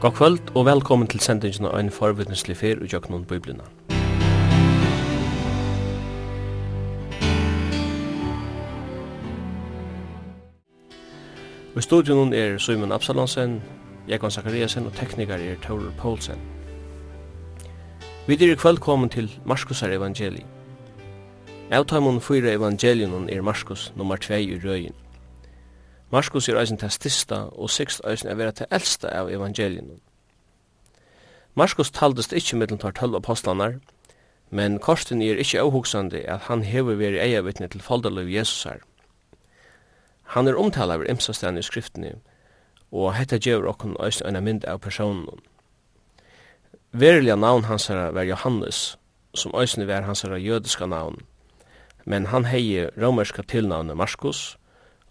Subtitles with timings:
[0.00, 3.66] God kvöld og velkommen til sendingen av en forvittneslig fyr og jøknun biblina.
[11.74, 13.58] Og i studion er Simon Absalonsen,
[14.08, 16.40] Jekon Zakariasen og teknikar er Taurer Poulsen.
[18.26, 20.46] Vi dyrir kvöld til Markusar evangeli.
[21.70, 24.94] Avtaimon fyra evangelien er Markus nummer 2 i røyen.
[26.10, 30.00] Markus er eisen til stista og sikst eisen er vera til elsta av evangelien.
[31.54, 33.78] Markus taldest ikkje mellom tar tølv apostlanar,
[34.50, 38.82] men korsten er ikkje avhugsande at han hever veri eiavittne til faldaløv Jesus her.
[40.34, 42.16] Han er omtala av imsastan i skriftene,
[42.90, 45.42] og hetta gjevur okkon eisen eina mynd av personen.
[46.90, 48.96] Verilega navn hans er var Johannes,
[49.34, 51.22] som eisen var hans er jødiska navn,
[52.04, 54.56] men han hei romerska tilnavnet Markus,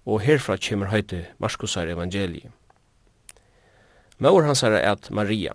[0.09, 2.49] og herfra kjemur høyti Markusar evangelii.
[4.19, 5.53] Mår hans er at Maria.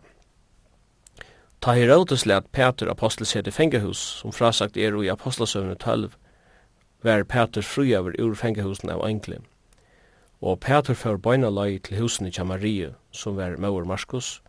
[1.60, 6.12] Ta Herodes let Peter apostel sete fengehus, som frasagt er i apostelsøvne 12,
[7.02, 9.40] vær Peter fri over ur fengahusen av enkle.
[10.40, 14.42] Og Peter fyrir bøyna lai til husene kja Maria, som vær Mår Markus.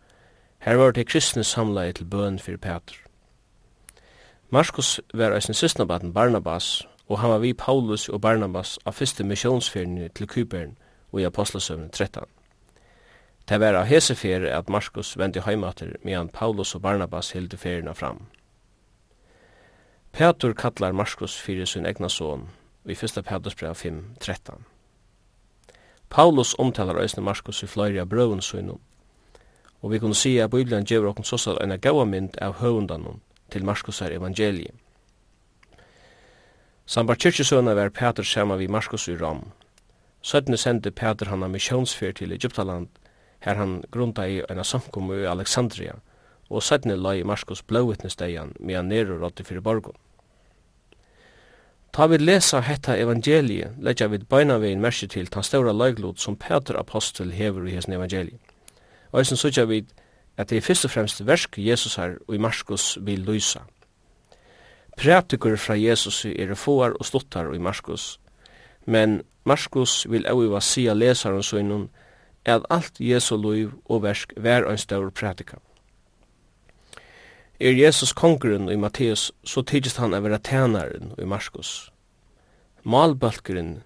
[0.58, 2.96] Her var det kristne samlai til bøn fyrir Peter.
[4.50, 10.10] Markus var eisen sysnabaten Barnabas, og han var vi Paulus og Barnabas av fyrste missionsferien
[10.14, 10.76] til Kypern
[11.12, 12.24] og i Apostlesøvnen 13.
[13.48, 18.26] Det var av hesefer at Markus vendte heimater medan Paulus og Barnabas hilde ferierna fram.
[20.12, 22.48] Petur kallar Markus fyrir sin egna son,
[22.84, 23.22] i 1.
[23.24, 24.64] Petrus brev 5, 13.
[26.10, 28.80] Paulus omtalar eisne Markus i fløyri av brøvun sunnum,
[29.82, 33.64] og vi kunne si at Bibelen gjør okkur såsal enn gaua mynd av høvundanum til
[33.64, 34.72] Markusar evangelie.
[36.86, 39.40] Sambar kyrkjesøna var Peter sama vi Marskos i Rom.
[40.22, 41.56] Søttene sendte Peter han av
[42.14, 42.86] til Egyptaland,
[43.40, 45.96] her han grunda i en samkommu i Alexandria,
[46.48, 49.96] og søttene la i Marskos blåvittnesteian med han nere rådde fyrir borgon.
[51.92, 56.36] Ta vi lesa hetta evangeliet, leggja vi beina vegin mersi til tan ståra løyglod som
[56.36, 58.40] Peter apostel hever i hessen evangeliet.
[59.10, 59.86] Og eisen sutja vi
[60.36, 63.64] at det er fyrst og fremst versk Jesus her og i Marskos vil lysa.
[64.96, 68.20] Prætikur fra Jesus er fåar og stuttar i Markus,
[68.86, 71.90] men Markus vil auiva sia lesaren søgnun
[72.44, 75.56] at alt Jesu liv og versk vær ein staur prætika.
[77.60, 81.92] Er Jesus kongren i Matteus, så tidligst han er tænaren i Markus.
[82.84, 83.82] Malbalkeren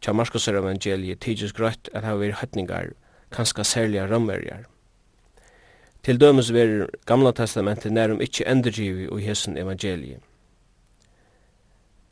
[0.00, 2.92] tja Markus er evangeliet tidligst grøtt at han er høytningar,
[3.32, 4.64] kanska særliga ramverjar.
[6.04, 10.20] Til dømes ver gamla testamentet nærum ikkje endurgivi og hesson evangelie.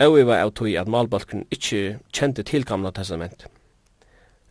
[0.00, 3.46] Evi var av tog at malbalken ikkje kjente til gamla testament.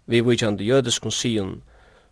[0.05, 1.61] Vi vikjande jødiskun sion,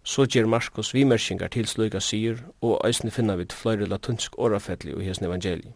[0.03, 5.01] så gjer Marskos vimersingar til sluga sier, og eisne finna vi fløyre latunsk årafettli og
[5.01, 5.73] hesson evangelii.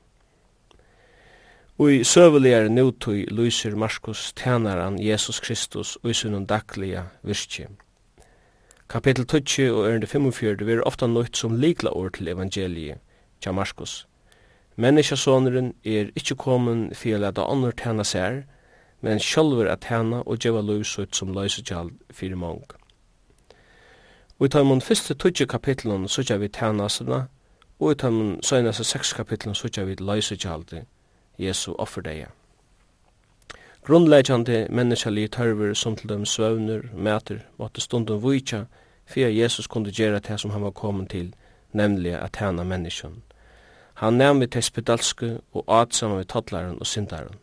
[1.77, 7.67] Og i søveligare nøytøy lyser Marskos tænaran Jesus Kristus og i sunnum daglige virkje.
[8.89, 13.01] Kapitel 20 og ørende 45 vil ofta nøyt som likla ord til evangeliet,
[13.41, 14.07] tja Marskos.
[14.79, 18.45] Menneskjasåneren er ikkje komin fyrir at andre tjena sær,
[19.01, 22.63] men sjølver at tjena og djeva løysut som løysegjald fyrir mong.
[24.39, 27.25] Og i tøymon fyrste tutsi kapitlen sutja vi tænasina,
[27.79, 30.85] og i tøymon søgnasa seks kapitlen sutja vi løysegjaldi,
[31.37, 32.31] Jesu offerdeia
[33.87, 38.65] grunnleggjande menneskelige tørver som til dem svøvner, mæter, måtte stundum vujtja,
[39.05, 41.33] fyrir Jesus kunde gjera det som han var kommet til,
[41.71, 43.23] nemlig at tæna mennesken.
[43.93, 47.35] Han nevnte til spedalske og at saman med tattlaren og syndaren.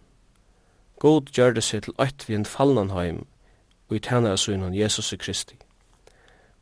[0.99, 3.27] God gjør det seg til øyt vi en fallnan heim,
[3.88, 5.56] og i tjenere sønnen Jesus og Kristi.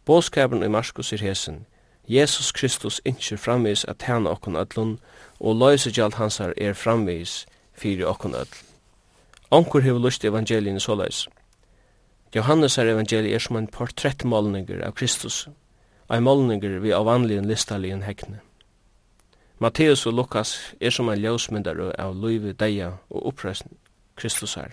[0.04, 1.66] Båskapen i Marskos i hesen,
[2.08, 4.98] Jesus Kristus innskjer framvis at tæna okkon ødlun,
[5.40, 8.71] og løysegjalt hansar er framvis fyrir okkon ødlun.
[9.52, 11.26] Onkur hefur lust evangelien såleis.
[12.34, 15.48] Johannes er evangelie er som en portrettmålninger av Kristus,
[16.08, 18.40] og málningur målninger vi av vanligen listalien hekne.
[19.58, 23.76] Matteus og Lukas er som en ljósmyndar av Luive, Deia og oppreisen
[24.16, 24.72] Kristus er.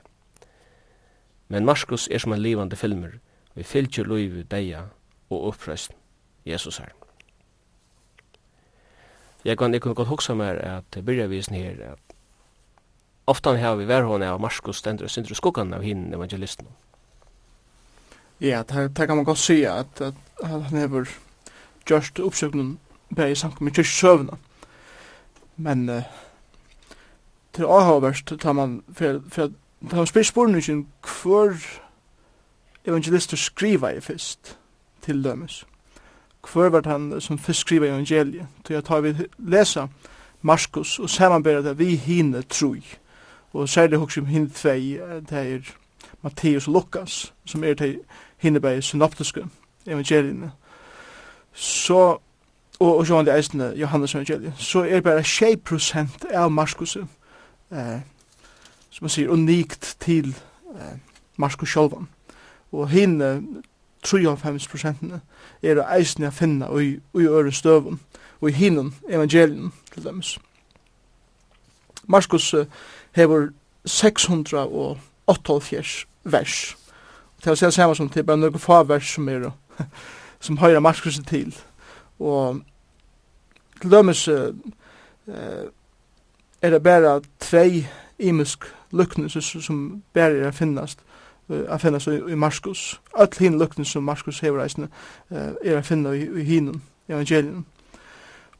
[1.50, 3.20] Men Markus er som en livande filmer,
[3.56, 4.86] vi fylgjer Luive, Deia
[5.30, 5.96] og oppreisen
[6.46, 6.96] Jesus er.
[9.44, 12.09] Jeg kan ikke godt hoksa meg at byrja visen her at
[13.30, 16.68] ofta har vi vær hon av Markus stendur og syndru skuggan av hinn evangelisten.
[18.40, 20.14] Ja, det kan man godt si at, at
[20.48, 21.10] han hever
[21.90, 22.78] gjørst oppsøknen
[23.16, 24.38] bei sankum i kyrkjøvna.
[25.58, 26.04] Men uh,
[27.54, 29.52] til avhåverst tar man for, for,
[29.82, 30.24] man spyr
[31.24, 31.66] hver
[32.86, 34.58] evangelister skriva i fyrst
[35.02, 35.66] til dømes.
[36.54, 38.48] Hver vart han som fyrst skriva evangeliet.
[38.68, 39.88] Så jeg tar vi lesa
[40.42, 42.84] Markus og samanbera det vi hine troi
[43.54, 45.00] og særlig hos om hinn tvei,
[45.30, 45.60] det er
[46.22, 48.00] Matteus og Lukas, som er til
[48.38, 49.46] hinne bei synoptiske
[49.88, 50.51] evangeliene.
[51.54, 52.18] Så,
[52.80, 56.96] og, og sjåan det eisne Johannes evangeliet, så er bare 6% av Markus,
[57.72, 58.00] eh,
[58.90, 60.36] som man sier, unikt til
[60.75, 60.98] eh,
[61.38, 62.10] Markus sjolvan.
[62.72, 63.44] Og hinne
[64.07, 65.19] 93%
[65.63, 68.00] er eisene å finne i, i øren støvun,
[68.42, 70.38] og i hinnen evangelien til dems.
[72.07, 72.66] Markus eh,
[73.12, 73.48] hever
[73.86, 76.78] 688 vers.
[77.38, 79.52] Og det er det samme som til bare noen få vers som er
[80.46, 81.56] som høyre marskursen til.
[82.20, 82.62] Og
[83.82, 84.54] til dømes uh,
[86.62, 87.88] er det bare tvei
[88.20, 91.00] imisk luknelser som bare er finnast
[91.48, 93.02] uh, er finnast i, i Marskos.
[93.16, 94.88] Öll hin luknelser som Marskos hever reisende
[95.30, 97.66] uh, er finna i, i hinun, evangelion.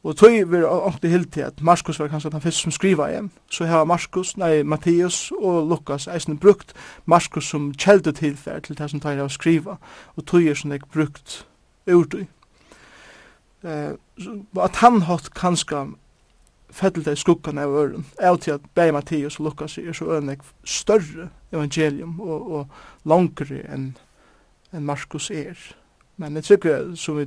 [0.04, 3.32] Og tøy vil ångte hilt til at Markus var kanskje den første som skriva igjen.
[3.52, 6.74] Så her var Markus, nei, Mattias og Lukas eisen brukt
[7.06, 9.76] Markus som kjelde tilferd til det som tøy av skriva.
[10.16, 11.46] Og tøy er som jeg brukt
[11.88, 12.28] urtøy.
[13.64, 13.92] Eh,
[14.64, 15.90] at han hatt kanskje
[16.72, 18.06] fettel det skukkan av øren.
[18.22, 22.68] Jeg til at bei Mattias og Lukas er så øren større evangelium og, og
[23.06, 23.98] langere enn
[24.74, 25.58] en Markus er.
[26.18, 27.26] Men jeg tykker som vi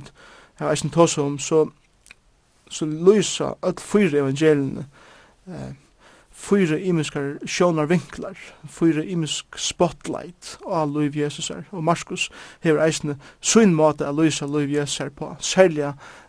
[0.55, 1.69] har eisen tås om, så
[2.73, 4.85] så lysa öll fyra evangelien
[5.47, 5.73] eh,
[6.33, 8.37] fyra imiskar sjónar vinklar,
[8.69, 11.63] fyra imisk spotlight av Louis Jesusar.
[11.71, 12.29] Og Markus
[12.63, 15.85] hefur eisne sunn måte av Louis Jesus er på, særlig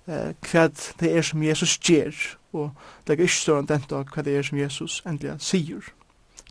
[0.06, 0.68] eh, hva
[1.00, 2.12] det er som Jesus gjer,
[2.52, 2.70] og
[3.06, 5.90] det er ikke større enn dent hva det er som Jesus endelig sier.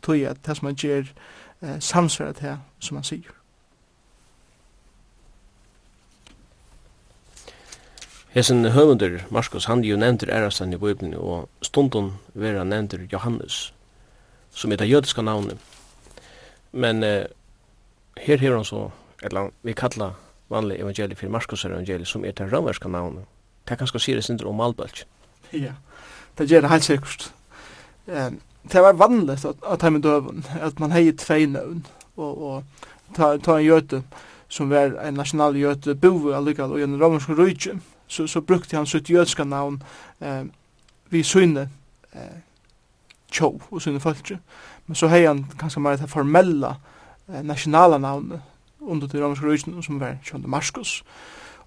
[0.01, 1.13] Tog at det som han gjer
[1.61, 3.42] eh, samsvarer til det som han sier.
[8.33, 13.73] Hesen høvendur, Markus, han jo nevnter ærastan i Bibelen, og stundun vera nevnter Johannes,
[14.49, 15.61] som er det jødiska navnet.
[16.71, 17.27] Men eh,
[18.17, 18.87] her hever han så,
[19.21, 20.15] eller vi kalla
[20.49, 23.29] vanlig evangeliet for Markus evangeliet, som er det romerska navnet.
[23.67, 25.05] Det er kanskje sier det sindre om Malbølg.
[25.53, 25.77] Ja,
[26.37, 27.29] det gjør det helt sikkert.
[28.07, 28.41] Um,
[28.71, 31.85] det var vanlig at, at med døven, at man hei tvei navn,
[32.17, 32.63] og, og
[33.13, 34.01] ta, ta en jøte
[34.49, 37.77] som var en nasjonal jøte, bo allikevel, og en romersk rujtje
[38.07, 39.81] så, så brukte han sitt jødiska navn
[40.21, 40.45] eh,
[41.09, 41.69] vi synne
[42.13, 42.41] eh,
[43.31, 44.39] tjov og synne fölkje.
[44.87, 46.75] Men så hei han kanskje meir det formella
[47.29, 48.41] eh, nationala navn
[48.81, 51.03] under det romerska rujtjen som var John Damascus.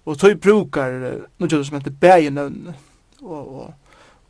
[0.05, 2.73] Og tøy brukar eh, noe som heter bægenøvn
[3.21, 3.73] og, og,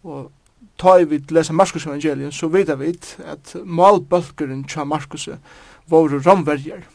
[0.03, 0.31] og
[0.77, 2.93] tøy i vid lesa Markus evangelium så vita vi
[3.25, 5.27] at malbalkeren tja Markus
[5.87, 6.85] var romverjar.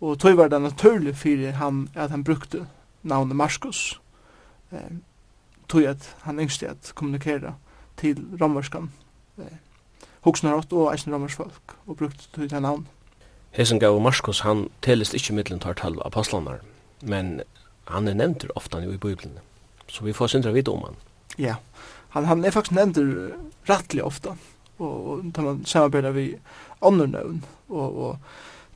[0.00, 2.66] Og tøy var det naturlig fyrir han at han brukte
[3.02, 4.00] navnet Markus
[4.72, 4.92] eh,
[5.68, 7.54] tog at han yngste at kommunikera
[7.96, 8.90] til romerskan
[9.38, 9.58] eh,
[10.26, 12.86] hoksnarått og eisen romersfolk og brukt til navn.
[13.56, 16.60] Hesen gav Marskos, han telist ikkje middelen tar tal apostlanar,
[17.02, 17.40] men
[17.88, 19.38] han er nevntur ofta jo i Bibelen,
[19.88, 20.98] så vi får syndra vidt om han.
[21.38, 21.56] Ja,
[22.14, 23.32] han, han er faktisk nevntur
[23.68, 24.36] rattelig ofta,
[24.78, 26.28] og, og tar man samarbeider vi
[26.84, 28.18] andre nøvn, og, og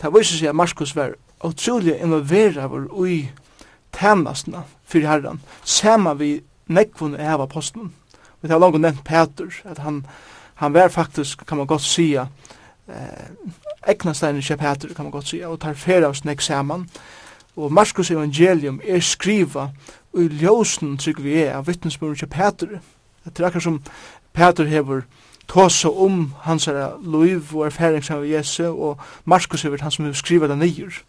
[0.03, 1.15] det viser seg at Marskos var
[1.45, 3.29] utrolig involverer i
[3.93, 6.37] tænastene fyrir herran, sema vi
[6.69, 7.93] nekvun av apostlen.
[8.43, 10.07] Vi har langt nevnt Peter, at han,
[10.55, 12.27] han var faktisk, kan man godt sia,
[12.89, 13.29] eh,
[13.89, 16.89] egnasteinen ikke Peter, kan man godt sia, og tar fyrir av nek saman.
[17.57, 19.69] Og Marskos evangelium er skriva,
[20.13, 22.81] og i ljósen trygg vi er av vittnesmur ikke Peter.
[23.25, 23.83] Det er akkur som
[24.33, 25.05] Peter hever
[25.49, 30.05] tåsa om hans er loiv og erfaring som vi Jesu, og Marskos hever han som
[30.05, 31.03] hever skriva det nyer,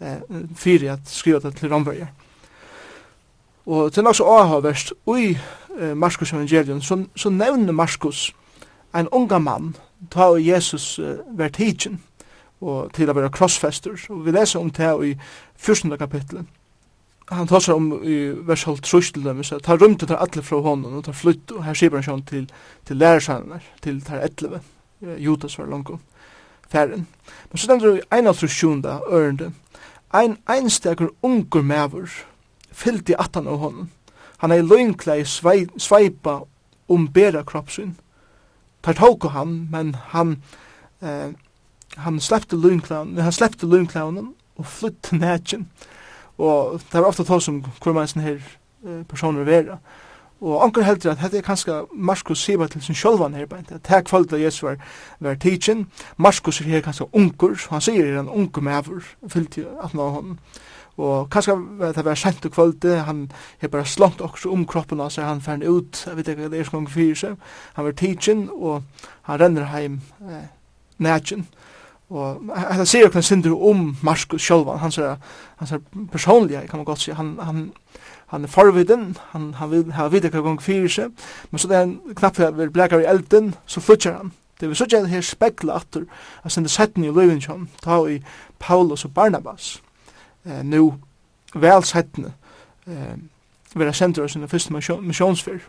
[0.00, 0.18] eh,
[0.56, 2.10] fyrir at skriva det til romverjar.
[3.66, 5.38] Og til er nok så avhåverst, i
[5.78, 8.34] eh, Marskos evangelium, så, så nevner Marskos
[8.94, 9.76] en unga mann,
[10.10, 12.00] ta og Jesus eh, vært hitjen,
[12.60, 13.96] og til å være krossfester.
[14.10, 15.14] Og vi leser om det i
[15.56, 15.98] 14.
[15.98, 16.48] kapitlet.
[17.30, 20.42] Han tar seg om i vers 12 trus til dem, så tar rymte til alle
[20.42, 22.48] fra hånden, og tar flytt, og her sier han sånn til,
[22.88, 24.64] til lærersagene, til tar 11,
[25.22, 26.00] Judas var langt om
[26.70, 27.06] færen.
[27.50, 29.52] Men så stender vi en av trusjonen ørende,
[30.10, 32.10] ein einstakur ungur mævur
[32.72, 33.90] fyldi atan av honom.
[34.40, 36.40] Han hei løgnklei sveipa
[36.88, 37.94] om bera kroppsyn.
[38.82, 40.42] Tar tåko han, men han,
[41.02, 41.32] eh,
[41.96, 45.68] han slepte løgnkleien, han slepte løgnkleien og flytte nætjen.
[46.38, 49.76] Og det var ofta tål som hvor man sånne her eh, personer vera.
[50.40, 53.86] Og anker heldur at dette er kanskje Marskos siva til sin sjølvan her beint, at
[53.92, 54.78] her av Jesu var,
[55.20, 55.86] var tidsin,
[56.16, 60.14] Marskos er her kanskje unkur, han sier er en ungur mever, fyllt i atna av
[60.16, 60.38] honom.
[61.00, 63.30] Og kanskje det var sent og kvölde, han
[63.60, 66.52] har bare slått også om kroppen av seg, han færn ut, jeg vet ikke hva
[66.52, 67.38] det er som gong fyrir seg,
[67.76, 70.50] han var teaching, og han renner heim eh,
[70.98, 71.46] nætjen.
[72.10, 75.80] Og jeg ser jo synder om Markus sjálvan, han sier
[76.12, 77.68] personlig, kan man godt si, han, han,
[78.34, 81.80] han er forviden, han, han vil ha vidt hva gong fyrir seg, men så det
[81.80, 84.34] er knappt vi blekar i elden, så flytjar han.
[84.60, 86.04] Det vil så gjerne her spekla atur,
[86.44, 88.18] at sender setten i løyvin, ta i
[88.60, 89.78] Paulus og Barnabas
[90.46, 90.94] eh, nu
[91.54, 92.32] velsettende
[92.86, 93.16] eh,
[93.74, 95.60] vera sendur av sinne fyrste missionsfyr.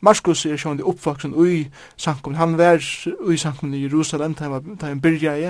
[0.00, 1.64] Markus er sjående oppvaksen ui
[1.98, 2.78] sankum, han var
[3.26, 5.48] ui sankum i Jerusalem, da han byrja i,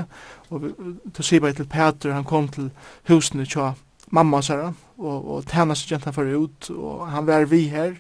[0.51, 0.71] og
[1.15, 2.71] til Sibai til Peter, han kom til
[3.09, 3.75] husene tja
[4.11, 7.99] mamma sara, og, og tæna seg gentan fyrir ut, og han var vi her,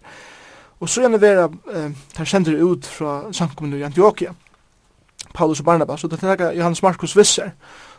[0.80, 4.33] og så gjerne vera, eh, han sendur ut fra sankum i Antioquia,
[5.35, 7.50] Paulus og Barnabas, og det er Johannes Markus visser,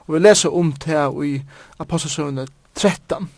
[0.09, 1.35] Og vi leser om det i
[1.79, 3.29] Apostelsøvnet 13,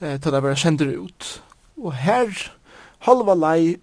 [0.00, 1.42] eh, til det var sender ut.
[1.76, 2.30] Og her,
[3.04, 3.76] halva lei,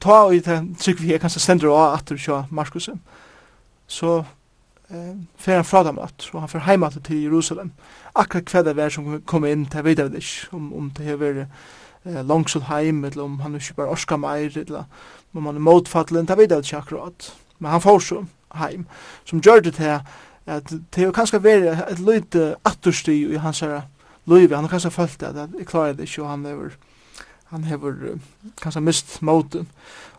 [0.00, 2.86] ta og i det trygg vi er kanskje sender av at du kjører Markus,
[3.86, 4.12] så
[4.90, 7.72] eh, fer han fra dem at, og han fer heim til Jerusalem.
[8.14, 11.18] Akkurat hva det var som kom inn, det vet jeg ikke, om, om det har
[11.18, 11.42] vært
[12.04, 14.86] eh, langsomt heim, eller om han ikke bare orska meir, eller
[15.34, 17.32] om han er motfattelen, det vet jeg ikke akkurat.
[17.58, 18.86] Men han får så heim,
[19.26, 19.98] som gjør det til
[20.48, 23.82] at det er kanskje veri et lite attersti i hans her
[24.28, 26.76] løyvi, han har kanskje følt at jeg klarer det ikke, og han hever,
[27.52, 28.18] han hever
[28.62, 29.68] kanskje mist måten.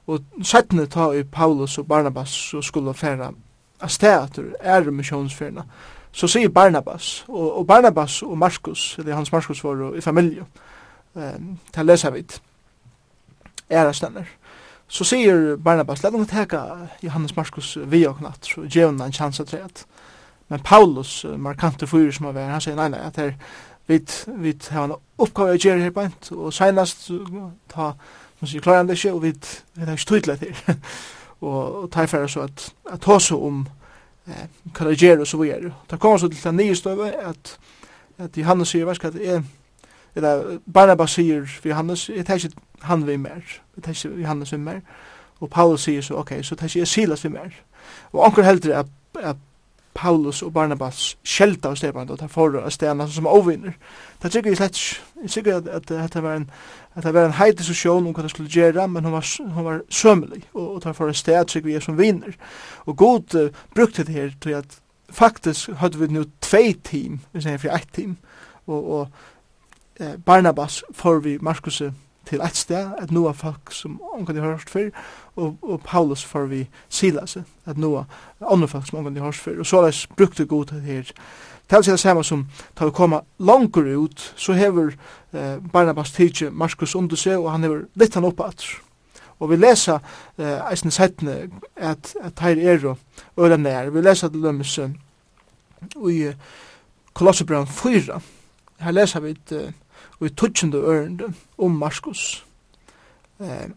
[0.07, 3.31] Og settene ta i Paulus og Barnabas så skulle færa
[3.81, 5.63] av stedet, er misjonsferna,
[6.11, 10.45] så sier Barnabas, og, og Barnabas og Markus, eller hans Markus var i familie,
[11.13, 12.41] um, til lesa vidt,
[13.69, 14.25] er stender.
[14.87, 16.63] Så sier Barnabas, let henne teka
[17.03, 19.85] Johannes Markus vi og knatt, så gjevna en chans at
[20.49, 23.33] men Paulus, uh, markante fyrir som han var, han sier, nei, nei, at her,
[23.89, 23.99] vi,
[24.37, 27.09] vi har en oppgave å gjøre her på beint, og senast,
[27.71, 27.91] ta,
[28.39, 29.33] som sier, klarer han det ikke, og vi,
[29.75, 30.79] vi har ikke tydelig til,
[31.45, 33.63] og, og ta i så at, at ta seg om
[34.27, 35.73] eh, hva det gjør og så videre.
[35.89, 37.55] Ta kommer så til den nye støve, at,
[38.17, 39.43] at Johannes sier, hva skal jeg,
[40.15, 43.43] eller Barnabas sier for Johannes, jeg tar ikke han vi mer,
[43.75, 44.81] jeg tar ikke Johannes vi mer,
[45.39, 47.53] og Paulus sier så, ok, så tar ikke jeg Silas vi mer.
[48.11, 48.89] Og anker heldur at,
[49.19, 49.37] at
[49.93, 53.73] Paulus og Barnabas skjelta av Stefan og ta for av stena som overvinner.
[54.21, 55.05] Det tykker jeg slett ikke.
[55.23, 56.49] Jeg tykker at, at, at det var en,
[56.95, 59.65] at det var en heit diskusjon om hva det skulle gjøre, men hun var, hun
[59.65, 62.37] var sømmelig, og, og ta for av sted tykker jeg som vinner.
[62.85, 64.79] Og god uh, brukte det her til at
[65.09, 68.17] faktisk hadde vi nå tvei team, vi sier for ett team,
[68.67, 69.07] og, og
[69.99, 71.89] eh, Barnabas får vi Markus'
[72.29, 74.89] til et sted, at noa folk som omkring de har hørt før,
[75.35, 78.05] og, og Paulus får vi sila seg, at noa
[78.41, 80.37] andre folk som omkring de har hørt før, og så har jeg brukt
[80.71, 81.13] det her.
[81.69, 84.95] Til seg det samme som, tar vi koma langer ut, så hever
[85.33, 88.65] eh, Barnabas tidsi Markus under seg, og han hever litt han opp at.
[89.39, 89.99] Og vi lesa
[90.39, 91.35] eh, eisne settene
[91.75, 92.97] at, at her er og
[93.37, 93.91] øyla nær.
[93.93, 94.63] Vi lesa til dem
[96.09, 96.17] i
[97.13, 98.19] Kolossebrann 4.
[98.79, 99.71] Her lesa vi et eh,
[100.19, 102.45] og i tutsjende ørende om Marskos.
[103.39, 103.69] Eh,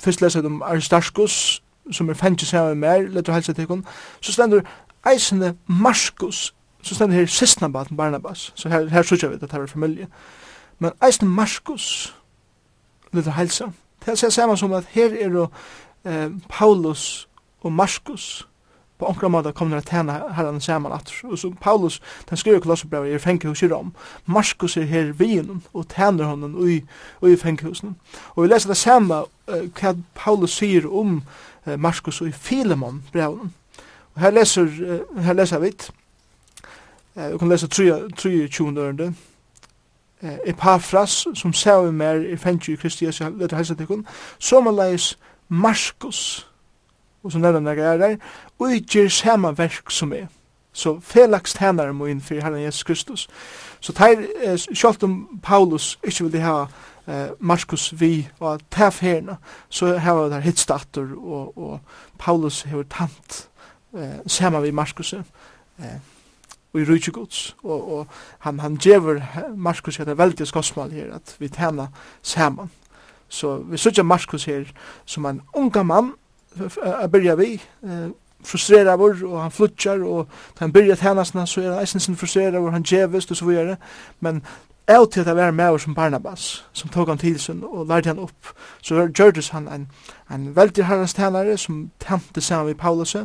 [0.00, 1.62] først leser om Aristarskos,
[1.92, 3.84] som er fengt seg med mer, letter helsa til henne,
[4.20, 4.60] så stender
[5.06, 9.66] eisende Marskos, så stender her sistnabaten Barnabas, så her, her sutja vi at det er
[9.66, 10.08] familie.
[10.78, 12.16] Men eisende Marskos,
[13.12, 13.70] letter helsa,
[14.06, 15.48] det er samme som at her er
[16.04, 17.28] eh, Paulus
[17.60, 18.48] og Marskos,
[18.98, 22.60] på onkra måte kom den att tjäna herran samman at och så Paulus den skriver
[22.60, 26.84] kolosserbrevet i fengkehus i Rom Markus är her vid og och honom i,
[27.22, 31.22] i fengkehusen, och vi läser det samma uh, hva Paulus sier om
[31.66, 33.52] uh, Markus och i Filemon breven
[34.14, 35.68] og här läser uh, här läser vi
[37.16, 39.14] uh, vi kan lese 23 ørende
[40.22, 44.06] uh, Epafras som ser vi mer i fengkehus i Kristi Jesu lätt hälsa som honom
[44.38, 45.16] som
[45.48, 46.46] Markus
[47.26, 48.16] og så nevner jeg er der,
[48.58, 50.26] og ikke samme verk som er.
[50.72, 53.28] Så felaks tænare må inn for Herren Jesus Kristus.
[53.80, 56.66] Så teir, eh, selv om Paulus ikke vil ha
[57.08, 59.36] eh, Markus vi og tæf herna,
[59.68, 61.80] så har det hitstatter, og, og
[62.18, 63.48] Paulus har tant
[63.96, 65.98] eh, samme vi Markus eh,
[66.72, 68.06] og i Rujtjegods, og, og
[68.38, 69.20] han, han djever
[69.56, 71.86] Markus etter veldig skosmal her, at vi tæna
[72.22, 72.70] saman.
[73.28, 74.64] Så vi sutja Markus her
[75.04, 76.12] som en unga mann,
[76.82, 78.08] a byrja vi, eh,
[78.44, 82.58] frustrera vår, og han flutjar, og da han byrja tænasna, så er han eisen frustrera
[82.58, 83.76] vår, han djevist, og så vidare
[84.20, 84.42] men
[84.88, 88.06] av til at jeg var med som Barnabas, som tog han til sin og lærte
[88.06, 89.88] han opp, så gjørtes han en,
[90.30, 93.16] en veldig herrens tænare som tænte sammen med Paulus,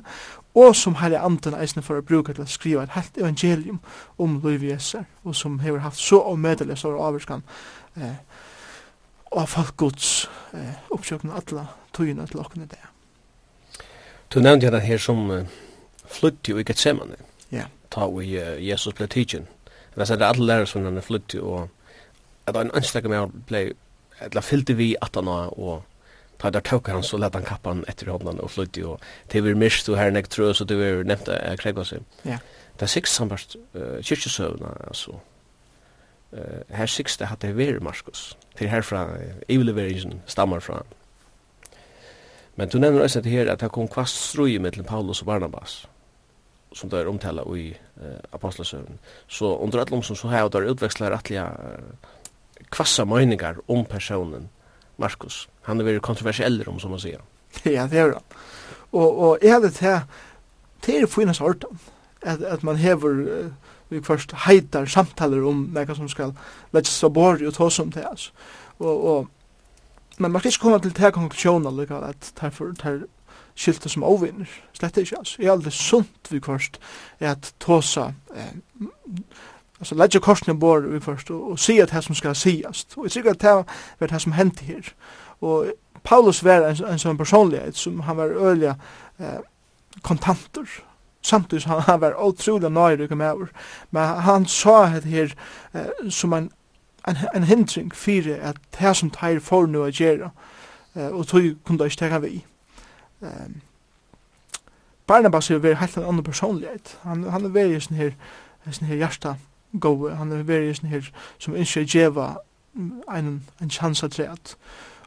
[0.55, 3.79] og som herre anden eisen for å bruke til å skrive et helt evangelium
[4.17, 7.43] om Louis Jeser, og som har haft så omødelig stor avvarskan
[7.97, 8.17] eh,
[9.31, 12.90] av folk gods eh, oppsøkende alle togene til åkne det.
[14.33, 15.43] Du nevnte jeg den her som uh,
[16.07, 17.17] flyttet i Gethsemane.
[17.51, 17.65] Ja.
[17.91, 19.47] Ta vi uh, Jesus ble tidsen.
[19.95, 21.69] Det er alle lærersvennene flyttet og
[22.47, 23.73] at en ønskelig med ble
[24.21, 25.83] eller fyllte vi at han og
[26.39, 28.99] ta der tok han så lät han kappan etter hånden og flytte og
[29.31, 31.99] det var mist så här näkt trös och det var nämnt att kräga sig.
[32.23, 32.37] Ja.
[32.79, 35.11] Det er sex sambart uh, kyrkjesøvna altså
[36.33, 38.37] uh, her sex det hadde vi Markus.
[38.59, 40.83] Det här från Evil Version stammar från
[42.55, 45.81] Men du nevner også det her at det kom kvast strøy mellom Paulus og Barnabas
[46.73, 48.99] som det er omtala i uh, apostelsøvn.
[49.27, 52.11] Så under alle omsom så har jeg der utvekslar atliga uh,
[52.71, 54.49] kvassa møyningar om personen
[54.97, 55.49] Markus.
[55.67, 57.19] Han er veldig kontroversiell om, som man sier.
[57.65, 58.37] ja, det er han.
[58.91, 59.99] Og, og jeg hadde til
[60.85, 61.79] det er finnes ordan
[62.21, 63.51] at, at man hever uh,
[63.91, 66.31] vi først heitar samtaler om nekka som skal
[66.71, 68.31] let's av bor og tås om det altså.
[68.79, 69.27] Og, og
[70.21, 72.51] men man skal ikke komme til det konklusjonen allikevel at det
[72.85, 73.03] er
[73.55, 74.49] skilte som ovinner.
[74.73, 75.35] Slett ikke, altså.
[75.39, 76.79] Jeg er aldri sunt vi først
[77.19, 78.53] er at tåsa, eh,
[79.79, 82.97] altså ledja korsene bor vi først og, og si at det som skal siast.
[82.97, 83.55] Og jeg sikker at det
[83.99, 84.93] var det som hendte her.
[85.41, 85.73] Og
[86.03, 88.73] Paulus var en, en sånn personlighet som han var øyelig
[89.19, 89.41] eh,
[90.01, 90.69] kontanter
[91.21, 93.47] samtidig som han var utrolig nøyre med over.
[93.91, 95.33] Men han sa det her
[95.73, 96.51] eh, som en
[97.07, 100.31] en, en hindring fyrir at det som tar for nu å gjøre,
[100.95, 102.45] uh, og tog kunne ikke tenke vi.
[103.21, 103.61] Um,
[105.07, 106.99] Barnabas er veldig helt en annan personlighet.
[107.03, 108.13] Han, han er veldig sånn her,
[108.69, 109.35] sånn her hjarta
[109.79, 112.29] gode, han er veldig sånn her som innskje djeva
[112.75, 114.55] en, en chans at rett.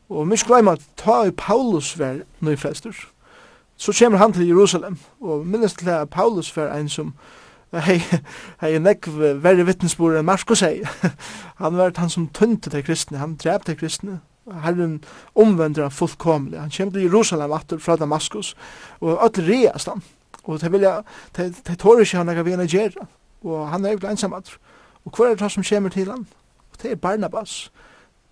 [0.08, 2.92] Og glemme at ta i Paulus ver nøyfrester,
[3.76, 7.14] så kommer han til Jerusalem, og minnes til at Paulus var en som,
[7.87, 7.99] hei,
[8.60, 9.08] hei nek
[9.43, 10.82] verre vittnesbord enn Marskos hei.
[11.63, 14.21] Han var han som tønte til kristne, han drep til kristne.
[14.65, 14.99] Herren
[15.34, 16.58] omvender han fullkomlig.
[16.60, 18.56] Han kjem til Jerusalem atter fra Damaskus,
[19.00, 20.02] og öll reast han.
[20.45, 20.99] Og det vilja,
[21.37, 23.06] det, tår ikke han ekka vi gjerra.
[23.45, 24.34] Og han er jo ensam.
[24.34, 26.26] Og hva er det som kommer til han?
[26.73, 27.71] Og det er Barnabas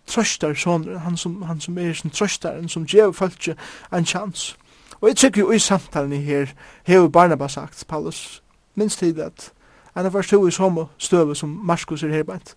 [0.06, 3.48] trøstar sonur, han som, han som er sin trøstaren, som gjev folk
[3.92, 4.56] en chans.
[5.00, 6.46] Og jeg tykker jo i samtalen her,
[6.84, 8.42] hever Barnabas sagt, Paulus,
[8.74, 9.52] minst tid at
[9.94, 12.56] han var stå i samme støve som Marskos er herbeint.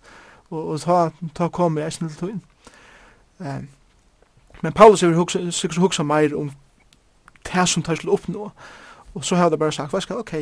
[0.50, 2.44] Og, og ta, ta kom i eisen til tøyen.
[3.40, 3.68] um,
[4.62, 6.52] Men Paulus er sikkert huksa meir om
[7.46, 8.52] det som tar til oppnå.
[9.16, 10.34] Og så har det bare sagt, hva skal, ok,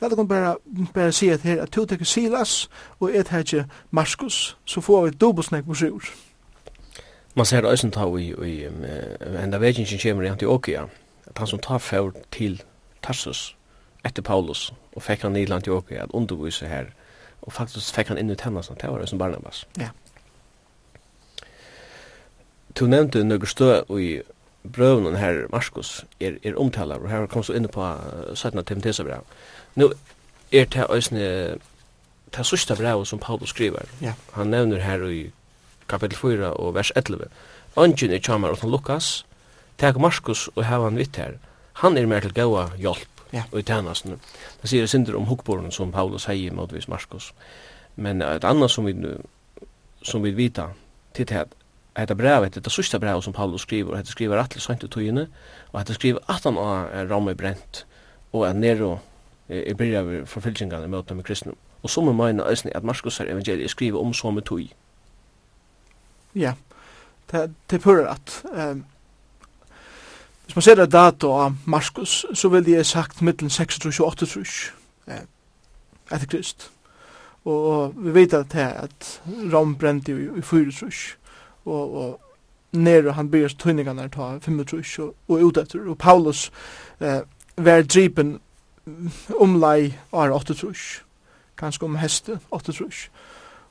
[0.00, 0.56] la deg bare,
[0.94, 5.04] bare si at her, at to tekker Silas, og et her ikke Marskos, så får
[5.04, 6.08] vi dobbelsnekk på sjur.
[7.34, 8.84] Man ser det også ta i, i um,
[9.42, 10.82] enda som kommer i Antioquia,
[11.26, 12.62] at han som tar fjord til
[13.02, 13.56] Tarsus,
[14.06, 16.90] etter Paulus, og fikk han i Antioquia at undervise her,
[17.42, 19.64] og faktisk fikk han inn i tjennesten, det var det som Barnabas.
[19.80, 19.92] Ja.
[22.76, 24.20] Du nevnte noen stø i
[24.66, 28.64] brøvnen her, Marskos, er, er omtaler, og her kom så inne på uh, 17.
[28.66, 29.24] Timothesa brev.
[29.76, 29.92] Nå
[30.52, 31.28] er det øsne,
[32.34, 33.86] det sørste brev som Paulus skriver.
[34.02, 34.16] Ja.
[34.34, 35.30] Han nevner her i
[35.88, 37.30] kapitel 4 og vers 11.
[37.78, 39.24] Ønsken er kjammer åt han Lukas,
[39.76, 41.36] Tek Markus og hava han vitt her.
[41.82, 43.44] Han er mer til gaua hjelp ja.
[43.52, 44.18] og i tjänsten.
[44.62, 47.34] Det sier synder om hookborgen som Paulus säger mot vis Markus.
[47.94, 48.94] Men et annat som vi
[50.02, 50.70] som vi vita
[51.12, 51.46] till det
[51.96, 55.22] Hetta brevet, detta sista brevet som Paulus skriver, hetta skriver atle sant i tøyene,
[55.72, 57.86] og hetta skriver at han er ramme brent,
[58.32, 58.98] og at Nero
[59.48, 61.54] er byrja ved forfylkingene i åpne med kristne.
[61.82, 64.68] Og som er man øyne at Markus er evangeliet skriver om som tøy.
[66.34, 66.52] Ja,
[67.32, 68.42] det er purrat.
[68.44, 68.84] Um,
[70.46, 74.54] Hvis man ser det dato av Markus, så vil jeg sagt middelen 36 og 38
[76.12, 76.70] etter Krist.
[77.44, 81.16] Og vi vet at det at Rom brente i 34
[81.64, 82.20] og, og
[82.72, 85.88] Nero han byrjar tøyningarna ta 35 og, og ut etter.
[85.88, 86.50] Og Paulus
[87.00, 87.20] eh,
[87.56, 88.38] var dripen
[89.40, 91.02] omlai av 8 trus.
[91.56, 93.10] kanskje om heste 38.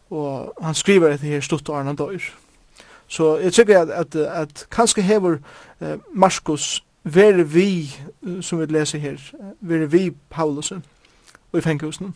[0.10, 2.24] Og han skriver etter her stutt og han døyr.
[3.08, 5.38] Så jeg tykker at, at, at kanskje hever
[5.82, 7.96] eh, Marskos være vi,
[8.41, 9.18] som vi leser her,
[9.62, 10.86] være vi Paulusen
[11.52, 12.15] og i fenghusen.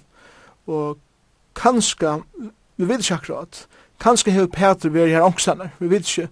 [0.68, 0.98] Og
[1.56, 2.24] kanskje,
[2.78, 3.68] vi vet ikke akkurat,
[4.00, 6.30] kanskje hever Peter være her ångstander, vi vet ikke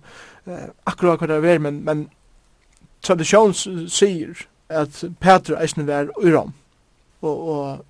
[0.47, 2.09] eh, akkurat hva det er, men, men
[3.01, 6.53] tradisjon sier at Peter eisen var i Rom.
[7.21, 7.85] Og, og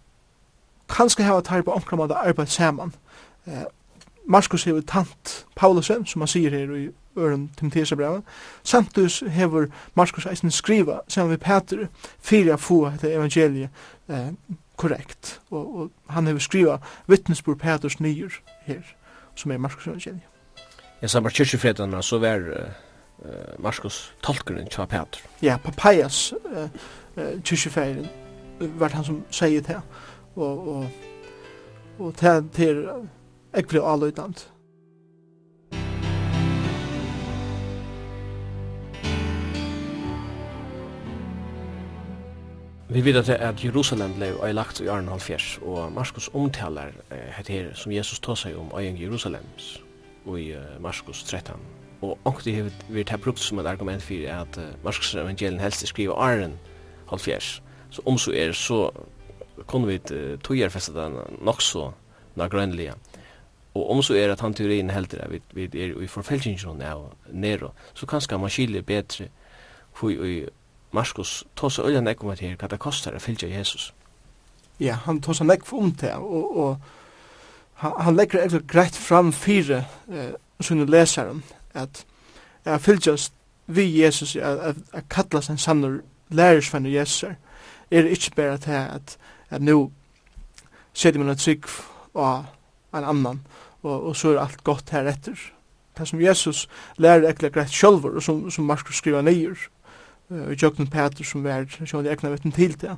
[0.90, 2.94] kanskje hever tar på omkring arbeid sammen.
[3.48, 3.64] Eh,
[4.28, 8.24] Markus hefur tant Paulusen, som han sier her i øren Timotheus brevet.
[8.64, 11.88] Samtus hefur Markus eisen skriva sammen vi Peter
[12.20, 13.70] fyrir a få etter evangeliet
[14.10, 14.34] eh,
[14.76, 15.40] korrekt.
[15.52, 18.84] Og, og han hefur skriva vittnesbord Peters nyer her,
[19.36, 20.28] som er Markus evangeliet.
[21.02, 25.20] Ja, samt kyrkjefredarna så var uh, Markus tolkeren til Peter.
[25.42, 26.70] Ja, Papayas uh,
[27.18, 28.08] uh, kyrkjefredaren
[28.60, 29.82] var han som sier det.
[30.36, 30.90] Og, og,
[32.00, 32.88] og til, til
[33.58, 34.48] ekvile avløytamt.
[42.90, 47.74] Vi vet at, at Jerusalem ble øylagt i Arne Alfjers, og Markus omtaler eh, her
[47.76, 49.82] som Jesus tar seg om øyen Jerusalems
[50.28, 51.56] i Markus 13.
[52.02, 56.16] Og ångte har vi tatt brukt som et argument for at Markus evangelien helst skriver
[56.16, 56.54] Arne
[57.12, 57.62] Alfjers.
[57.90, 58.90] Så om så er så
[59.68, 60.00] kunne vi
[60.44, 61.92] togjerfeste den nok så
[62.36, 62.94] nagrønnelige.
[63.78, 67.12] Og om så er at han teorien heldur at vi, vi er i forfeltingen av
[67.32, 69.30] Nero, så kanskje man skiljer bedre
[69.98, 70.46] hvor i
[70.92, 73.92] Marskos tar seg øyne nekk om at her, hva det kostar å fylgja Jesus.
[74.80, 76.78] Ja, han tåsa nekk om det, og, og
[77.82, 82.06] han, han legger egentlig greit fram fire eh, sånne lesaren, at
[82.66, 83.34] jeg fylgjast
[83.68, 87.24] vi Jesus, jeg kallast en sannur lærersvenn Jesus,
[87.92, 89.18] er det ikke bare til at,
[89.50, 89.92] at nå
[90.94, 91.68] sitter man et trygg
[92.14, 92.46] og
[92.96, 93.42] en annan,
[93.88, 95.40] og, og så er alt godt her etter.
[95.98, 96.68] Det som Jesus
[97.02, 99.58] lærer ekkert greit sjølver, og som, som Markus skriver neier,
[100.30, 102.98] og uh, Jøgnen Peter som er sjøen i egna vetten til det,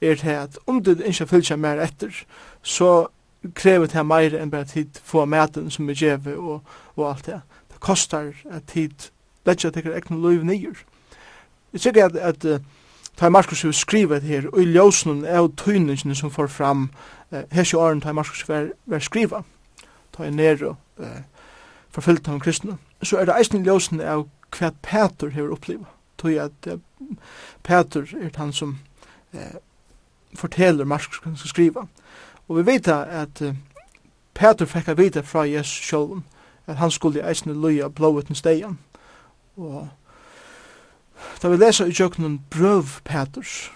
[0.00, 2.24] er det at om du ikke fyllt mer etter,
[2.62, 3.10] så
[3.54, 6.60] krever det mer enn bare tid få maten som er djeve og,
[6.96, 7.40] og alt det.
[7.72, 9.10] Det kostar at tid
[9.46, 10.84] letje at ekkert egna liv neier.
[11.72, 12.58] Jeg sikker at, at uh,
[13.20, 16.86] Ta Markus hevur skriva her og i ljósnum av tøyningin som får fram
[17.32, 19.42] eh, hesi åren ta Markus ver, ver skriva
[20.16, 21.22] ta i nere eh,
[21.90, 25.88] forfyllt av kristne, så er det eisen i ljósen av hva Peter hever oppliva.
[26.18, 26.82] Tog at eh,
[27.62, 28.78] Peter er han som
[29.32, 29.58] eh,
[30.34, 31.86] forteller Mark skal skriva.
[32.48, 33.56] Og vi vet at eh,
[34.34, 36.24] Peter fikk a vite fra Jesus sjálven
[36.66, 38.78] at han skulle eisen i løya blåvetens steian.
[39.56, 39.88] Og
[41.42, 43.72] da vi leser i tjøkkenen brøv Peters,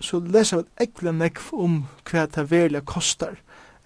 [0.00, 3.36] så leser vi ekvile nekv om hva det verilig kostar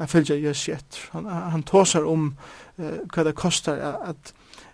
[0.01, 1.09] at fylgja Jesus etter.
[1.13, 2.33] Han, han tåsar om
[2.79, 4.33] uh, hva det kostar at,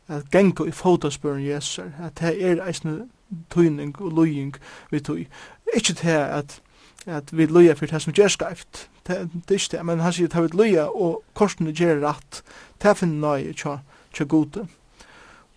[0.08, 3.08] at gengo i fotospøren Jesus, at det er eisne
[3.50, 4.54] tøyning og løying
[4.90, 5.26] vi tøy.
[5.74, 6.60] Ikke til at,
[7.06, 10.14] at vi løya for det som gjør skreft, det, det er ikke det, men han
[10.14, 12.42] sier at vi løya og korsene gjør rett,
[12.82, 13.80] det finner nøye tja,
[14.14, 14.68] tja gode.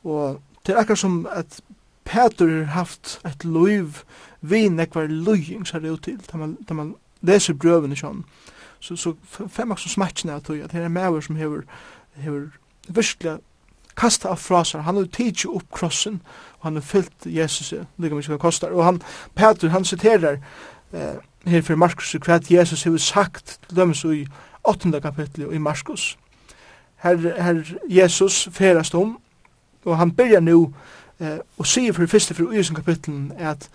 [0.03, 1.61] Og det er akkurat som at
[2.09, 4.01] Peter har haft et løyv
[4.41, 8.23] vi nekvar løying ser det ut til, da man, da man leser brøvene sånn.
[8.23, 9.15] Uh, så så
[9.49, 11.65] fem också smatchen att jag det är mer som hur
[12.13, 12.51] hur
[12.87, 13.39] visstla
[13.99, 14.79] kasta av frasar.
[14.79, 16.21] Han har tidsi upp krossen,
[16.59, 18.71] og han har fyllt Jesus, lika mykje hva kostar.
[18.71, 19.01] Og han,
[19.35, 20.39] Peter, han siterer
[20.93, 24.25] eh, her for Markus, hva Jesus har sagt til dem i
[24.63, 25.01] 8.
[25.01, 26.17] kapitlet i Markus.
[27.03, 29.19] Her, her Jesus ferast om,
[29.85, 30.73] og han byrja nu
[31.19, 33.69] eh, og sier for det første for Uysen kapitlet at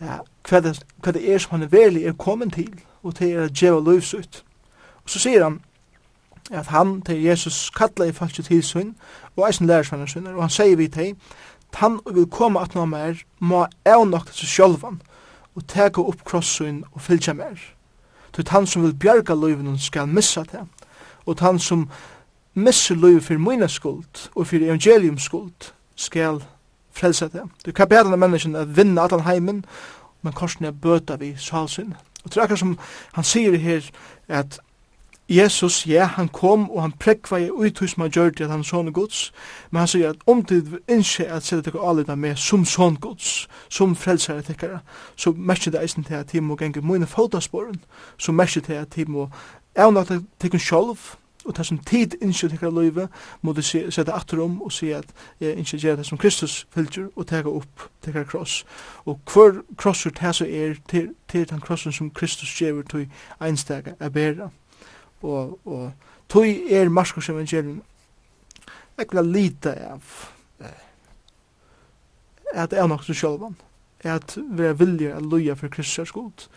[0.00, 3.30] eh, hva, det, hva det er som han er velig er kommet til og til
[3.30, 4.44] er djeva djeva løvsut.
[5.04, 5.60] Og så sier han
[6.50, 8.96] at han til Jesus kallar i falsk til sin
[9.36, 11.14] og eisen lærersvenner sin og han sier vi til
[11.74, 15.00] han vil komme at noe mer må avnokta seg sjølvan
[15.54, 17.58] og teka opp krossun og fylgja mer.
[18.32, 20.62] Til han som vil bjerga løyven skal missa det
[21.26, 21.88] og han som
[22.54, 26.44] missur løyve for mina skuld og for evangelium skuld skal
[26.92, 27.42] frelsa det.
[27.66, 29.64] Du kan bæra menneskene at vinna allan heimen,
[30.22, 31.96] men korsen er bøta vi salsynne.
[32.24, 32.78] Og det er akkurat som
[33.12, 33.90] han sier her,
[34.28, 34.60] at
[35.28, 38.60] Jesus, ja, han kom og han prekva i uthus som han gjør til at han
[38.60, 39.32] er sånne gods,
[39.70, 43.48] men han sier at om du innskje at sette dere avleda med som sånne gods,
[43.72, 44.82] som frelsere tekkere,
[45.16, 47.80] så merker det eisen til at de må genge mine fotasporen,
[48.18, 49.30] så merker det at de må
[49.76, 50.98] evna til tekken sjolv,
[51.44, 53.08] og det som tid innskjøt hekkar løyve,
[53.42, 57.08] må du sette atter om og si at jeg innskjøt gjør det som Kristus fylgjer
[57.16, 58.64] og teka opp, teka kross.
[59.04, 63.08] Og hver krossur det så er til, til den krossen som Kristus gjør til
[63.40, 64.48] einstega er bæra.
[65.22, 65.92] Og, og
[66.28, 67.82] tog er Marskos evangelium
[68.98, 70.30] ekla lite av
[72.54, 73.56] at det er nok til sjølvan,
[74.04, 76.48] at vi er vilje at loja for Kristus er skuld,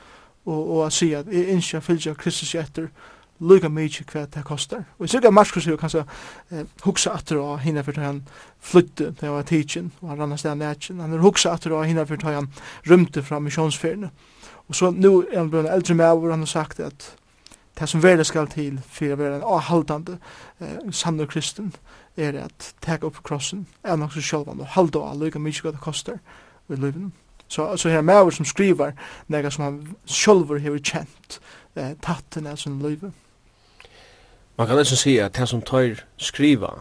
[0.46, 2.92] og, og at si at jeg innskjøt fylgjer Kristus etter,
[3.40, 4.86] lukka mykje hva det kostar.
[4.98, 6.04] Og jeg sikker Marskos jo kanskje
[6.52, 8.24] eh, huksa atter og hinna fyrir han
[8.60, 11.00] flytte da han var teaching og han rannas den nætjen.
[11.00, 12.50] Han er huksa atter og hinna fyrir han
[12.90, 14.10] rymte fra missionsferien.
[14.68, 17.16] Og så nu er han blivna eldre med over, han har sagt at
[17.80, 20.18] det som verda skal til fyrir å være en avhaldande
[20.60, 21.72] eh, sann og kristen
[22.18, 25.76] er at teka opp krossen, er nok så sjálvan og halda av lukka mykje hva
[25.76, 26.18] det kostar
[26.74, 27.12] i livet.
[27.48, 28.92] Så, så her er som skriver
[29.28, 31.40] nega som han sjálfur hefur kjent
[31.76, 33.14] eh, tatten av sin livet.
[34.58, 36.80] Man kan nesten si at det som tar skriva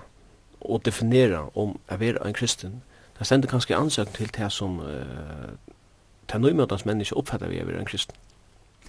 [0.61, 2.81] og definera om å være en kristen,
[3.19, 5.53] det stender kanskje ansøkning til det som uh,
[6.33, 8.17] det nøymøtans menneske oppfatter vi å være en kristen.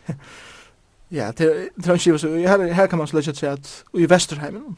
[1.18, 4.78] ja, det er en skiva, så her, her kan man slett si at i Vesterheimen,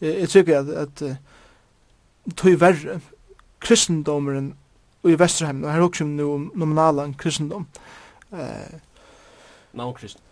[0.00, 3.00] jeg tykker at, at tog verre
[3.62, 4.52] kristendomeren
[5.04, 7.66] i Vesterheimen, og her er også noe nominalan kristendom,
[8.32, 8.78] eh,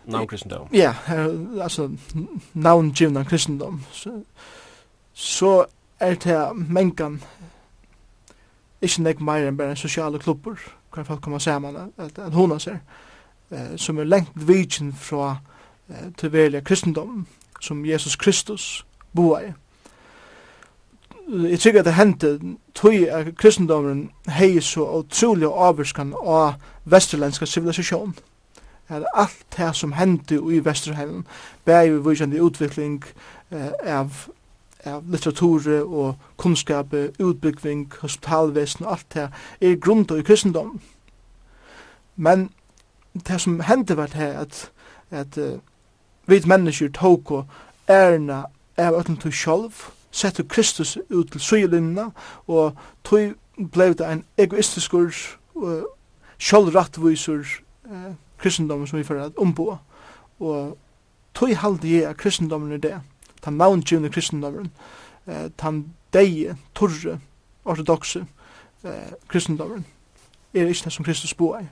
[0.06, 0.68] Navnkristendom.
[0.72, 0.94] Ja,
[1.60, 1.90] altså
[2.54, 3.82] navngivna kristendom.
[3.92, 4.22] Så,
[5.12, 5.64] så
[6.00, 7.22] er det mengan
[8.82, 10.56] ikke nek meir enn bare sosiale klubber,
[10.94, 12.78] hver folk kommer saman, at, at hona ser,
[13.50, 15.36] eh, som er lengt vidjen fra
[15.90, 17.26] eh, tilværelig kristendom,
[17.60, 19.52] som Jesus Kristus boar i.
[21.30, 22.40] Jeg tykker at det hendte
[22.74, 28.16] tog at kristendommen hei så utrolig avvurskan av vesterlandska civilisasjonen
[28.90, 31.26] at alt det som hendte i Vesterheimen,
[31.64, 33.04] bæg vi vissende utvikling
[33.50, 34.12] eh, av,
[34.84, 39.28] av litteratur og kunnskap, utbygging, hospitalvesen og alt det
[39.60, 40.80] er grunda i kristendom.
[42.16, 42.50] Men
[43.26, 44.70] det som hendte var det at,
[45.10, 45.58] at uh,
[46.26, 47.44] vi mennesker tok og
[47.88, 48.44] ærna
[48.76, 49.72] av öllum til sjálv,
[50.10, 52.10] sette Kristus ut til søyelinna,
[52.46, 53.34] og tog
[53.72, 55.10] blei det en egoistiskur,
[55.54, 55.82] uh,
[56.38, 57.44] sjálvrattvisur,
[57.90, 59.76] uh, kristendommen som vi får at ombo.
[60.40, 60.78] Og
[61.34, 63.00] tog halde jeg at kristendommen er det,
[63.44, 64.72] den navngivende kristendommen,
[65.26, 67.20] eh, den deie, torre,
[67.64, 68.26] ortodoxe
[68.84, 69.86] eh, kristendommen,
[70.54, 71.64] er ikke det som Kristus bo i.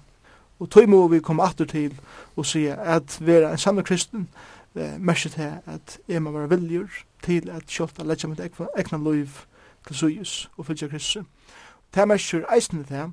[0.58, 1.94] Og tog må vi komme atter til
[2.36, 4.28] og si at vera en samme kristen,
[4.74, 6.88] eh, mersi til at jeg må være viljur
[7.22, 9.28] til at kjolta letja mitt egna loiv
[9.86, 11.24] til Suyus og fylgja Kristus.
[11.94, 13.12] Det mersi eisen til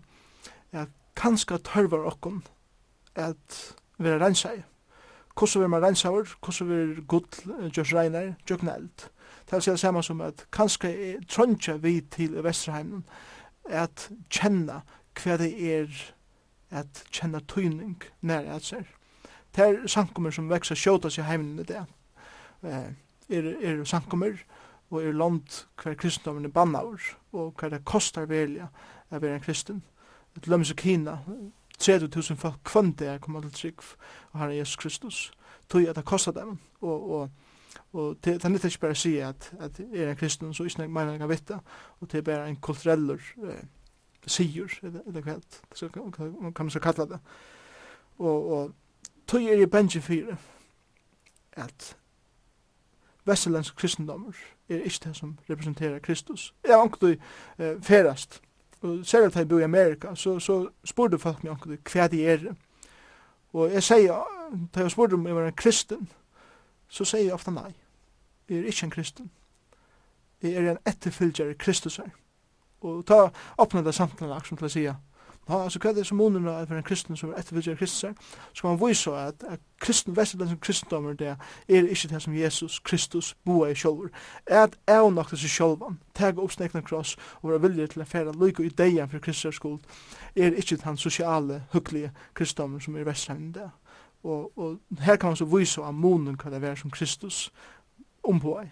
[0.72, 2.44] at kanska tørvar okkon
[3.15, 4.63] at vera rensai.
[5.36, 9.10] Hvordan vil man rensaur, hvordan vil gull gjørs regnar, gjøkna eld.
[9.45, 13.04] Det er det samme som at kanskje trøndja vi til Vesterheimen
[13.65, 14.82] at kjenna
[15.15, 15.91] hva det er
[16.71, 18.86] at kjenna tøyning nær at ser.
[19.56, 21.84] Det er sankummer som veksa sjåta seg heimen i det.
[22.63, 22.91] Er,
[23.30, 24.39] er sankummer
[24.89, 27.01] og er land hver kristendommen er bannaur
[27.32, 28.67] og hver det kostar velja
[29.12, 29.84] å være en kristen.
[30.36, 31.19] Et lømse Kina,
[31.86, 33.84] 30.000 folk kvann det er kommet til trygg
[34.32, 35.32] og herren Jesus Kristus.
[35.69, 36.58] Tog at det kostet dem.
[36.82, 37.30] Og, og,
[37.93, 40.88] og det, det er ikke bare å si at, at er en kristen så ikke
[40.88, 41.60] mener jeg kan vite
[42.00, 43.62] og det er bare en kulturell eh,
[44.28, 47.19] sier eller, eller hva kan man så kalla det
[48.17, 48.74] og, og
[49.28, 50.36] tog er i Benji fyrir
[51.56, 51.95] at
[53.26, 54.36] vesselensk kristendommer
[54.69, 56.54] er ikke det som representerer Kristus.
[56.67, 58.41] Jeg har du eh, ferast
[58.86, 62.21] og særlig da jeg bor i Amerika, så, så spurte folk meg omkring hva de
[62.26, 62.45] er.
[63.54, 64.36] Og jeg sier,
[64.76, 66.10] da jeg spurte om jeg var en kristen,
[66.88, 67.71] så sier jeg ofte nei.
[68.50, 69.32] Jeg er ikke en kristen.
[70.43, 72.12] Jeg er en etterfylgjere kristusar.
[72.86, 74.84] Og ta åpne det samtidig, som til å si
[75.49, 77.99] Ja, altså hva er det som munnen er for en kristen som er ettervidgjør kristus
[78.53, 81.36] så kan man vise at, at kristen, vestlandsen kristendommer det er
[81.67, 84.10] ikke det som Jesus Kristus boer i sjolver.
[84.47, 88.08] At jeg nok til seg sjolvan, tega opp snekna kross og være vilje til å
[88.10, 89.79] fære lykke i degen for kristus skuld,
[90.36, 93.69] er ikke den sosiale, hyggelige kristendommer som er i det.
[94.23, 97.51] Og, og her kan man så vise at munnen kan det være som Kristus
[98.23, 98.65] omboer,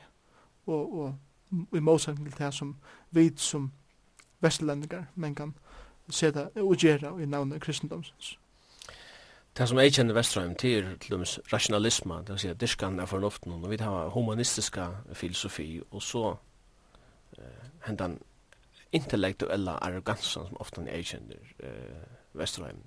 [0.65, 1.15] og, og
[1.77, 2.75] i motsetning til det som
[3.12, 3.71] vi som
[4.41, 5.53] vestlendingar, men kan
[6.10, 8.38] seta og gjera i navnet kristendomsens.
[9.58, 13.00] Det som jeg kjenner Vestrheim til er til dømes rationalisme, det vil si at dyrskan
[13.00, 16.36] er fornuften, og vi har humanistiska filosofi, og så
[17.38, 18.18] eh, hendan
[18.92, 22.02] intellektuella arrogansen som ofta jeg kjenner eh,
[22.34, 22.82] Vestrheim.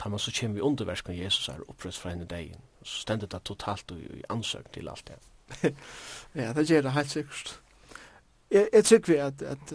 [0.00, 3.26] Da man så kommer vi under verskan Jesus er opprøst fra henne dagen, så stender
[3.26, 5.74] det totalt i, i ansøk til alt det.
[6.34, 7.60] ja, det gjør det helt sikkert.
[8.50, 9.74] Jeg, jeg tykker vi at, at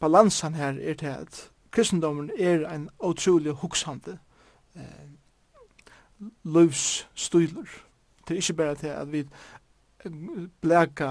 [0.00, 4.18] balansen her er til at kristendommen er en utrolig hugsande
[4.76, 4.82] eh,
[6.44, 7.66] løvsstyler.
[8.28, 9.24] Det er ikke bare til at vi
[10.60, 11.08] blæka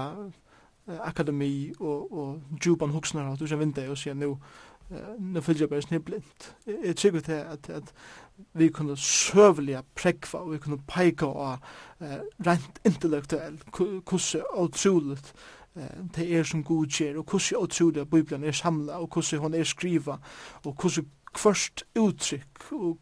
[0.88, 4.38] eh, akademi og, og djupan hugsnar og kan vinde og sier nu
[4.90, 6.52] eh, nu fylgjer jeg bare snir blind.
[6.84, 7.92] Jeg tykker til at, at
[8.52, 11.58] vi kunne søvelige prekva og vi kunne peika og
[12.00, 15.55] eh, rent intellektuelt hvordan utroligt eh,
[16.16, 19.54] det er som god kjer, og hvordan utrolig at Bibelen er samlet, og hvordan hun
[19.54, 20.16] er skriva,
[20.64, 22.98] og hvordan kvørst uttrykk, og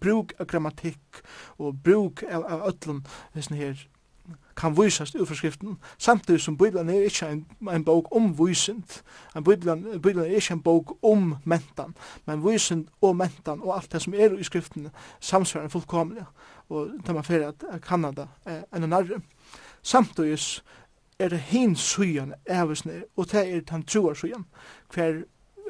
[0.00, 1.22] bruk av grammatikk,
[1.58, 3.86] og bruk av, av ötlun, her,
[4.56, 9.02] kan vysast ut fra skriften, samtidig som Bibelen er ikke en, en bok om visent,
[9.36, 11.94] en Bibelen, Bibelen er ikke en bok om mentan,
[12.26, 14.88] men visent og mentan og alt det som er i skriften
[15.20, 16.24] samsvarer fullkomlig,
[16.68, 19.20] og tar man fyrir at Kanada er en nærre.
[19.82, 20.38] Samtidig
[21.20, 24.46] er det hin sujan evesne, og det er den truar sujan,
[24.94, 25.22] hver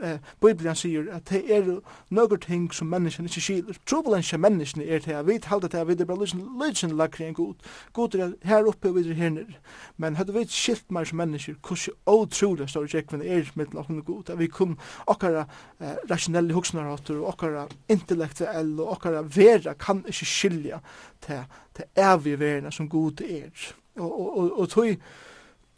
[0.03, 1.69] eh, Bibelen sier at det er
[2.15, 3.79] nøkker ting som menneskene ikke skiler.
[3.87, 7.35] Trobelensje menneskene er til at vi halda at vi er bare lysen, lysen lakker en
[7.35, 7.55] god.
[7.93, 9.59] God er her oppe og videre her nere.
[9.97, 14.03] Men hadde vi skilt meg som mennesker, hvordan åtrolig står det ikke, er mitt lakken
[14.03, 15.47] god, at vi kom okkara
[15.81, 20.81] eh, rasjonelle hoksnarhater, og okkara intellektuelle, og okkara vera kan ikke skilja
[21.27, 21.43] til,
[21.77, 23.51] til evige verena som god er.
[23.97, 24.97] Og, og, og, og tog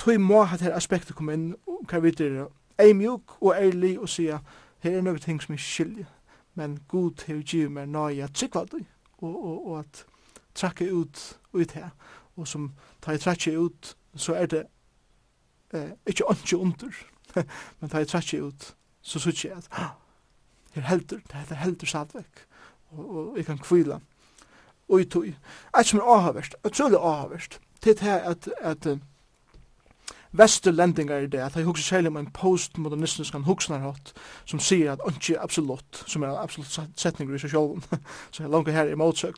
[0.02, 2.46] tog må ha det aspektet kom inn, og hva vi er
[2.82, 4.40] ei mjuk og ærlig og sier,
[4.82, 6.06] her er noen ting som er skilje,
[6.58, 8.82] men god har givet meg nøye at trykva det,
[9.20, 10.04] og, og, og at
[10.58, 11.90] trakke ut ut her,
[12.36, 14.62] og som tar jeg trakke ut, så er det
[15.74, 17.02] eh, ikke åndsje under,
[17.80, 19.68] men tar jeg trakke ut, så synes jeg at
[20.72, 22.46] her heldur, det er heldur sadvek,
[22.90, 24.00] og, og jeg kan kvila,
[24.88, 25.26] og i tog,
[25.78, 28.98] et som er avhavverst, utrolig som til det her at, at, at
[30.32, 34.12] vesturlendingar i det, at jeg hugsa særlig om en postmodernistisk hugsnarhått
[34.44, 37.82] som sier at ikke absolutt, som er absolutt setning i seg sjálfum,
[38.32, 39.36] så jeg langer her i motsøk.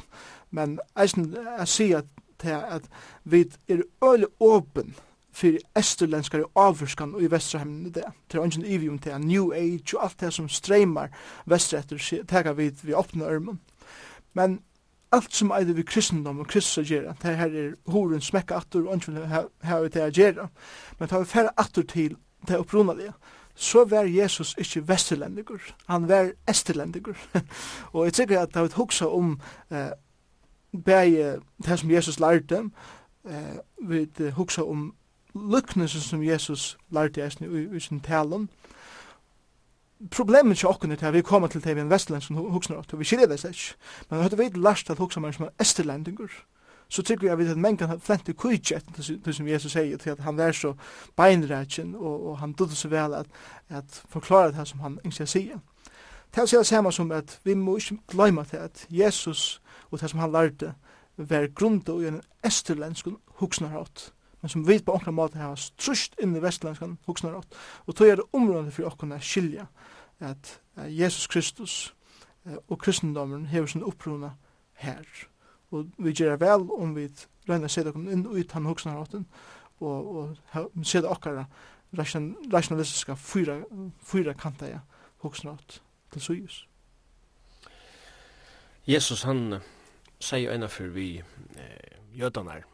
[0.51, 2.07] Men eisen, jeg sier at,
[2.45, 2.89] at
[3.25, 4.95] vi er øyelig åpen
[5.35, 8.07] fyrir esturlenskar i avvurskan og i vestrahemmen i det.
[8.31, 11.11] Til er ivium til New Age og alt det som streymar
[11.47, 13.61] vestretter, tega vid vi åpna ørmen.
[14.35, 14.61] Men
[15.15, 18.89] allt som eider vi kristendom og kristus at gjera, det her er horen smekka attur,
[18.89, 20.49] og ikke her vi til gjerra,
[20.99, 22.17] men tar vi færre attur til
[22.49, 23.13] det opprunalige,
[23.55, 27.17] så var Jesus ikke vesterlendigur, han var esterlendigur.
[27.93, 28.75] og jeg tykker at det har vi
[29.07, 29.93] om eh,
[30.85, 32.65] bæg det som Jesus lærte,
[33.25, 33.57] eh,
[33.89, 34.95] vi hugsa om
[35.35, 37.21] luknesen som Jesus lærte
[37.75, 38.49] i sin talen,
[40.11, 43.27] problemet til åkken er at vi kommer til TV en vestlendsen huksner at vi skiljer
[43.27, 43.77] det seg.
[44.11, 46.29] Men at vi lærst at huksa meg som en
[46.89, 48.85] So så tykker jeg at menn kan ha flent til kujtjet,
[49.25, 50.75] til som Jesus sier, til at han vær så
[51.17, 53.27] beinrætjen, og, og han dødde så vel at,
[53.69, 55.59] at forklare det som han ikke sier.
[56.35, 60.11] Det er det samme som at vi må ikke glemme til at Jesus og det
[60.11, 60.75] som han lærte,
[61.17, 63.07] var grunda i en esterlensk
[63.39, 64.13] huksnerhatt,
[64.43, 67.47] men som vi på åkna måte har trusht inn i vestlandskan huksnerhatt,
[67.87, 69.69] og tog er det området for åkna skilja
[70.21, 71.95] at Jesus Kristus
[72.69, 74.31] og kristendommen hever sin opprona
[74.73, 75.03] her.
[75.71, 77.09] Og vi gjør vel om vi
[77.49, 79.27] røyner seg dere inn ut han hoksene råten,
[79.81, 80.17] og,
[80.55, 81.47] og seg dere akkara
[81.99, 83.59] rasjonalistiske fyra,
[84.03, 84.81] fyra kanta ja,
[85.25, 85.81] hoksene råt
[86.13, 86.61] til sujus.
[88.87, 89.61] Jesus han
[90.21, 91.17] sier ena for vi
[91.57, 92.67] eh, jødanar,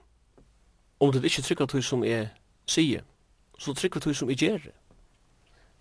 [1.00, 2.28] om det ikke trykker tog som jeg
[2.66, 3.04] sier,
[3.58, 4.74] så trykker tog som jeg gjør det.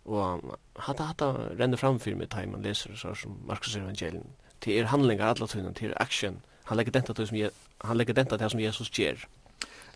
[0.10, 1.26] Og hatta hatta
[1.60, 4.26] renner fram fyrir mig time og leser så som Markus evangelien.
[4.62, 6.42] til er handlingar alla tøyna, til er action.
[6.66, 7.50] Han legger denta til som jeg,
[7.82, 9.16] han legger denta til som Jesus ger.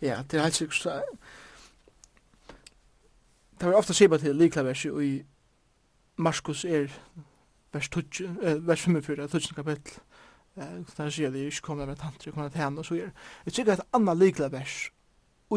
[0.01, 1.03] Ja, det er helt sikkert.
[3.59, 5.23] Det er ofta sikkert til likla vers i
[6.17, 6.87] Markus er
[7.73, 7.99] vers 2
[8.43, 9.99] eh, vers 5 45, 2 kapittel
[10.57, 13.09] Eh, så han sier det, ikke kommer med tantri kommer til henne, og så er.
[13.45, 14.91] det sikkert et annet likla vers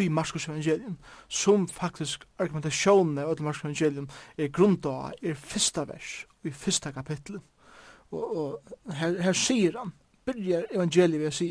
[0.01, 0.97] i Marskos evangelium,
[1.29, 7.43] som faktisk argumentasjonen av Marskos evangelium er grunda av er fyrsta vers, i fyrsta kapitlet.
[8.11, 9.93] Og, og her, her sier han,
[10.27, 11.51] byrjar evangeliet ved å si,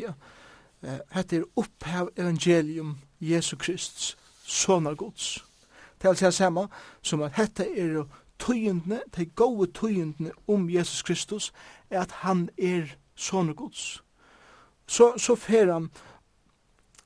[1.12, 5.44] hette er opphav evangelium Jesu Kristus, sånne gods.
[5.96, 6.68] Det er altså samme
[7.02, 8.04] som at hette er
[8.38, 11.52] tøyendene, de gode tøyendene om Jesus Kristus,
[11.90, 14.02] er at han er sånne gods.
[14.86, 15.90] Så, så fer han,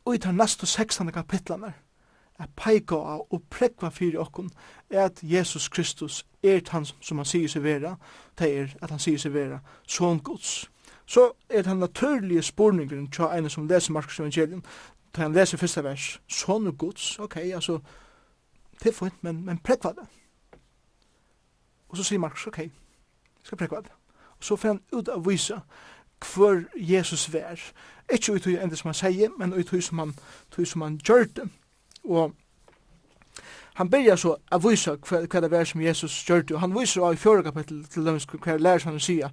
[0.05, 1.13] og i tar næstu 16.
[1.13, 1.73] kapitlene
[2.41, 4.51] er peika av og prekva fyrir okkun
[4.91, 7.97] er at Jesus Kristus er han som han sier seg vera,
[8.39, 10.71] det er at han sier seg vera son Guds.
[11.07, 14.65] Så er den naturlige spurningen tja ene som leser Markus evangelium,
[15.17, 17.81] da han leser første vers, son Guds, ok, altså,
[18.83, 20.07] det er fint, men, men prekva det.
[21.89, 22.61] Og så sier Markus, ok,
[23.43, 23.93] skal prekva det.
[24.39, 25.61] Og så får han ut av vise
[26.25, 27.61] hvor Jesus vær.
[28.13, 30.15] Ikke ut i enn som han sier, men ut i som han,
[30.59, 31.49] ut som han gjør det.
[32.05, 32.35] Og
[33.75, 36.75] han byrjar så a vysa hva, hva det var som Jesus gjør det, og han
[36.75, 39.31] vyser av i fjore kapittel til dem hva det lærer han å sija.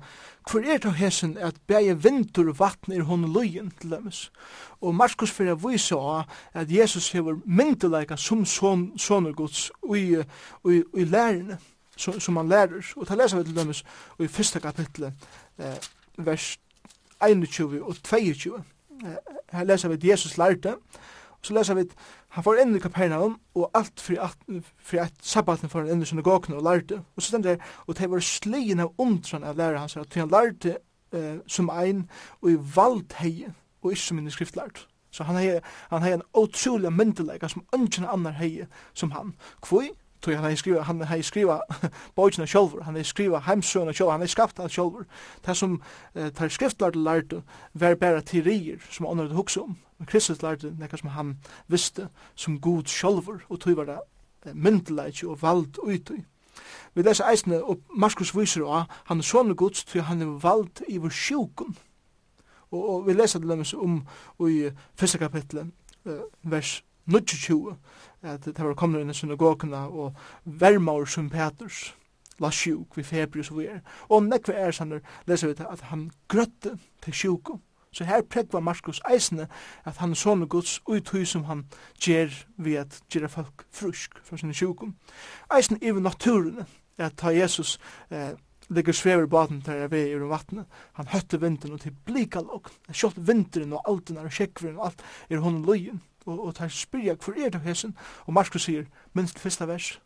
[0.48, 4.12] Hvor er det hesen at bæje vindur og vatten er hon løyen til dem?
[4.82, 10.06] Og Markus fyrir a vysa av at Jesus hever myndelaika som son, soner gods i,
[10.16, 11.58] i, i lærerne
[11.98, 12.94] som, som han lærer.
[12.96, 16.54] Og ta lesa vi til dem i første kapittel eh, vers
[17.24, 18.63] 21 og 22.
[19.51, 20.76] Her leser vi at Jesus lærte,
[21.32, 21.93] og så leser vi at
[22.38, 24.36] han får inn i Kapernaum, og alt fri at,
[24.84, 26.99] fri at sabbaten får han inn i synagogene og lærte.
[27.15, 30.34] Og så stender det, og det var slien av undran av lærer hans, at han
[30.34, 30.78] lærte
[31.13, 32.05] eh, som ein,
[32.41, 33.47] og i valgt hei,
[33.82, 34.88] og ikke som en skriftlært.
[35.11, 39.34] Så han har han har en otrolig myndelega som ungen annar hei som han.
[39.61, 39.89] Kvoi?
[40.22, 41.59] Tog han hei skriva, han hei skriva
[42.18, 45.05] bøytina sjolvur, han hei skriva heimsøna sjolvur, han hei skapt han sjolvur.
[45.45, 45.82] Det som
[46.15, 47.41] eh, tar skriftlart til lærte
[47.74, 49.78] var teorier som han hadde hukse om.
[49.97, 51.38] Men Kristus lærte nekka som han
[51.68, 56.24] visste som god sjolvur, og tog var det myndelaitje og vald uti.
[56.93, 60.82] Vi leser eisne, og Markus viser av, han er sånne gods, tog han er vald
[60.88, 61.78] i vår sjukun.
[62.72, 63.99] Og, og vi leser til dem om
[64.49, 65.70] i fyrsta kapitlet,
[66.43, 67.76] vers 1920,
[68.22, 71.93] at det var kommet inn i synagogene og vermaur som Peters,
[72.39, 73.82] la sjuk vi febrius vi er.
[74.10, 77.60] Og nekve er sånn, leser vi til at han grøtte til sjuko.
[77.91, 79.47] Så her prekva Markus eisne
[79.88, 81.64] at han sånne gods uthøy som han
[82.03, 84.93] gjer ved at gjer folk frusk fra sinne sjukum.
[85.53, 86.66] Eisne i naturen
[86.97, 87.78] at ta Jesus
[88.12, 88.36] eh,
[88.70, 90.68] ligger svever baden der er vei i vattnet.
[90.99, 92.70] Han høtte vinteren og til blikalokk.
[92.91, 97.16] Sjålt vinteren og altene og sjekkveren og alt er hånden løyen og, og tar spyrja
[97.16, 99.98] hvor er det hesen, og Markus sier, minst fyrsta vers,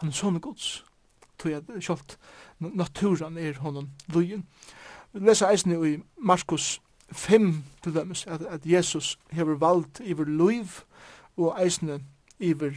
[0.00, 0.84] han er sånne gods,
[1.38, 2.18] tog jeg kjolt,
[2.60, 4.46] naturen er honom lujen.
[5.12, 6.80] Vi leser eisen i Markus
[7.12, 10.82] 5 til dømes, at, at Jesus hever vald iver luiv,
[11.36, 12.08] og eisen
[12.38, 12.72] iver,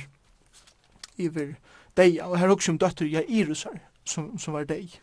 [1.18, 1.54] iver
[1.98, 5.02] deia, og her hokse om døtter her, som, som var deg.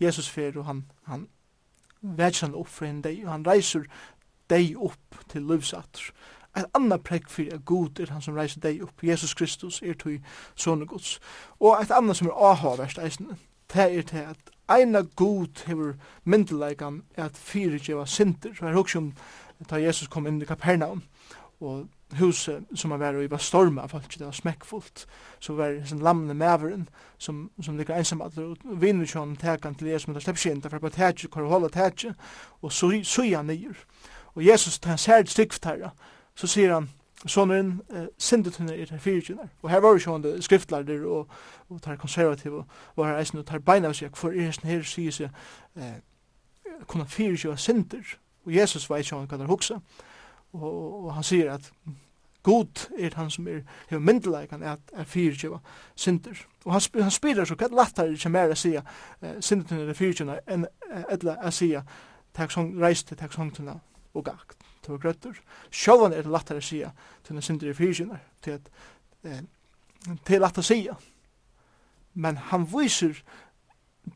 [0.00, 1.28] Jesus fer, og han, han
[2.00, 3.88] vetsjande opp for en deg, og han reiser
[4.50, 6.12] deg opp til livsatter,
[6.56, 9.04] en anna prekk fyrir at Gud er han som reiser deg upp.
[9.04, 10.18] Jesus Kristus er tog
[10.54, 11.18] sånne Guds.
[11.60, 13.36] Og et anna som er avhavverst eisne,
[13.74, 15.92] det er til at eina Gud hever
[16.24, 18.54] myndeleikan at fyrir djeva sinter.
[18.54, 19.12] Så her hugsa om
[19.70, 21.02] da Jesus kom inn i Kapernaum,
[21.60, 21.88] og
[22.18, 25.06] huset som var og i var storma faktisk, det var smekkfullt
[25.40, 26.88] så var det en lamne maveren
[27.18, 30.40] som, som ligger ensam alle og vinner ikke han tekan til Jesus men det slipper
[30.40, 32.14] ikke inn derfor på tætje, kvar holde tætje
[32.62, 33.76] og suja nyer
[34.34, 35.90] og Jesus tar en særlig stygt herra
[36.38, 36.88] så sier han,
[37.26, 39.48] sonen, eh, sindet hun er her fyrtjene.
[39.62, 41.30] Og her var jo sånn skriftlærer og,
[41.68, 44.70] og tar konservativ og, var her eisen og tar beina av seg, for er sånn
[44.70, 45.40] her sier seg,
[45.76, 45.96] eh,
[46.86, 48.14] kunne fyrtjene sinter.
[48.46, 49.80] Og Jesus var ikke hva der hoksa.
[50.52, 50.68] Og,
[51.06, 51.72] og han sier at
[52.46, 55.58] God er han som er hever myndelægan at er fyrtjene
[55.96, 56.46] sinter.
[56.64, 58.86] Og han, han spyrir så hva lattar ikke mer å sier
[59.20, 60.68] eh, sindet hun er fyrtjene enn
[61.10, 61.82] etla å sier
[62.38, 63.80] takk som reiste, takk som tunna
[64.14, 64.57] og gakt
[64.88, 65.38] du er grøtter.
[65.70, 66.82] Sjåvan er det lettere å si
[67.26, 68.70] til en synder i fyrsynet, til at
[69.22, 70.80] det er lett å si.
[72.14, 73.20] Men han viser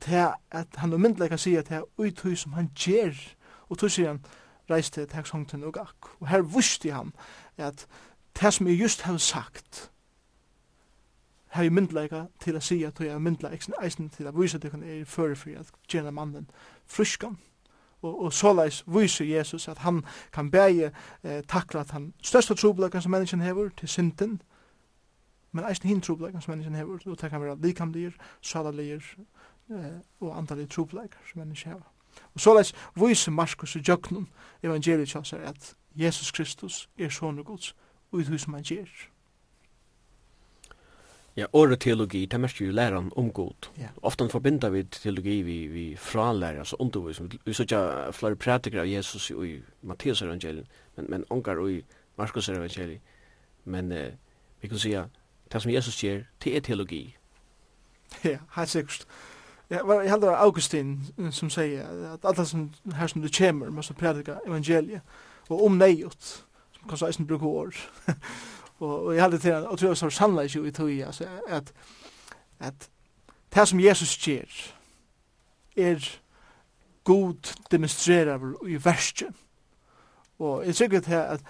[0.01, 3.18] til at han umyndelig kan si at det er uthøy som han gjør,
[3.68, 4.25] og tog sier han
[4.70, 6.12] reiste til teksongten og gakk.
[6.20, 7.12] Og her visste han
[7.57, 7.87] at
[8.41, 9.91] det som jeg just har sagt,
[11.53, 14.64] har jeg myndleika til å si at jeg er myndleik eisen til å vise at
[14.64, 16.47] jeg kan er føre for at gjerne mannen
[16.89, 17.37] fruskan
[18.03, 20.90] og, og såleis viser Jesus at han kan bæge
[21.24, 24.42] eh, takla at han største troblekken som menneskjen hever til synden,
[25.53, 29.03] men eisen hin troblekken som menneskjen hever, og det kan være likamligir, salaligir
[29.70, 31.88] eh, og antallig troblekker som menneskjen hever.
[32.34, 34.28] Og såleis viser Markus og jøgnum
[34.62, 37.76] evangeliet at Jesus Kristus er sånne gods,
[38.12, 38.88] og i hus man han gjer.
[41.37, 43.68] Ja, ordet teologi, det mest jo läran om god.
[43.78, 43.89] Ja.
[44.03, 47.20] Ofta förbindar vi teologi vi vi fralærer, altså undervis.
[47.45, 50.66] Vi så ikke flere praktiker av Jesus i Matteus evangeliet,
[50.97, 51.85] men men ongar i
[52.16, 53.01] Markus evangeliet.
[53.64, 54.12] Men eh,
[54.61, 55.09] vi kan säga
[55.53, 57.16] det som Jesus säger, det er teologi.
[58.24, 59.07] Ja, helt sikkert.
[59.70, 61.01] Ja, var jag hade Augustin
[61.33, 65.03] som säger att alla som här som du kommer måste predika evangeliet
[65.49, 67.76] och om nejot som kanske är brukar ord.
[68.83, 71.26] Og, og jeg hadde til han, og tror jeg var sannleik jo i tog, altså,
[71.47, 71.72] at,
[72.61, 72.89] at
[73.55, 74.62] det som Jesus gjør,
[75.76, 76.09] er
[77.05, 79.35] god demonstrerar i verset.
[80.39, 81.41] Og jeg sikker til at,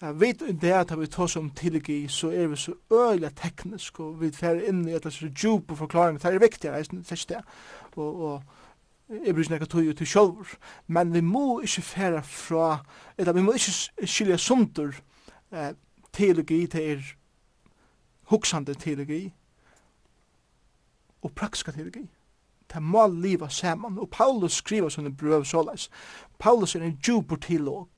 [0.00, 4.00] at vi i det at vi tar som tilgi, så er vi så øyla teknisk,
[4.00, 7.12] og vi fer inn i et eller annet djup og forklaring, det er viktig, det
[7.12, 7.44] er ikke det.
[7.96, 8.42] Og, og
[9.24, 10.52] jeg bryr ikke tog til sjolver,
[10.86, 12.84] men vi må ikke færa fra,
[13.18, 14.92] eller vi må ikke skilja sundur,
[15.52, 15.72] eh,
[16.12, 17.14] teologi, det er
[18.30, 19.32] hoksande teologi,
[21.22, 22.08] og praktiska teologi.
[22.68, 25.90] Det er mal liva saman, og Paulus skriver sånne brøv såleis.
[26.38, 27.88] Paulus er en djupur teolog,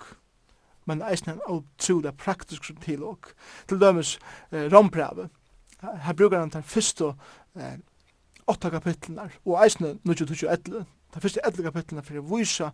[0.84, 3.30] men eisen en utrolig praktisk teolog.
[3.68, 4.18] Til dømes
[4.52, 5.30] eh, rombrevet,
[5.80, 7.14] her brukar han den første
[7.56, 7.78] eh,
[8.46, 10.84] åtta kapitlene, og eisen 1921,
[11.14, 12.70] den første 11 kapitlene for å vise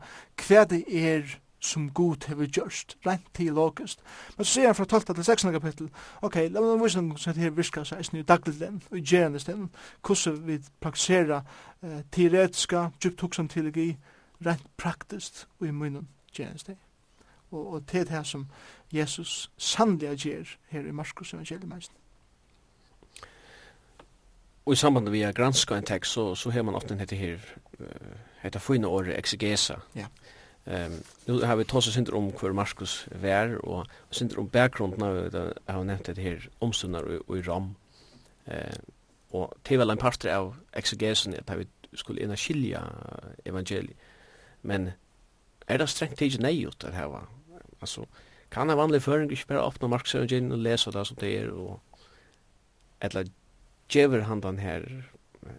[0.46, 4.00] hva det er som Gud hever gjørst, rent til logist.
[4.36, 5.90] Men så sier han fra 12 til 16 kapittel,
[6.22, 9.68] ok, la meg vise noen som heter virka seg, i dagligden, og i gjerendestiden,
[10.06, 11.42] hvordan vi praktiserer
[11.82, 13.96] eh, teoretiska, djupt djuptuksam teologi,
[14.46, 16.80] rent praktisk, og i munnen gjerendestiden.
[17.50, 18.46] Og, og til det som
[18.92, 21.72] Jesus sannelig gjer her i Marskos evangelium.
[24.66, 27.40] Og i samband med å granska en tekst, så, så har man ofte hette her,
[28.40, 29.82] hette fina året exegesa.
[29.94, 30.06] Ja.
[30.06, 35.02] Yeah Ehm nu har vi tossat synder om hur Marcus vär och synder om bakgrunden
[35.02, 37.74] av jag har nämnt det här omstunder och i ram.
[38.44, 38.74] Eh
[39.30, 42.82] och det väl en part av exegesen att vi skulle ena skilja
[43.44, 43.94] evangeli.
[44.60, 44.90] Men
[45.66, 47.26] är det strängt tid nej ut det här va.
[47.80, 48.06] Alltså
[48.48, 51.48] kan en vanlig föring inte bara öppna Marcus evangelien och läsa det som det är
[51.48, 51.80] och
[53.00, 53.26] eller
[53.88, 55.04] gever han den här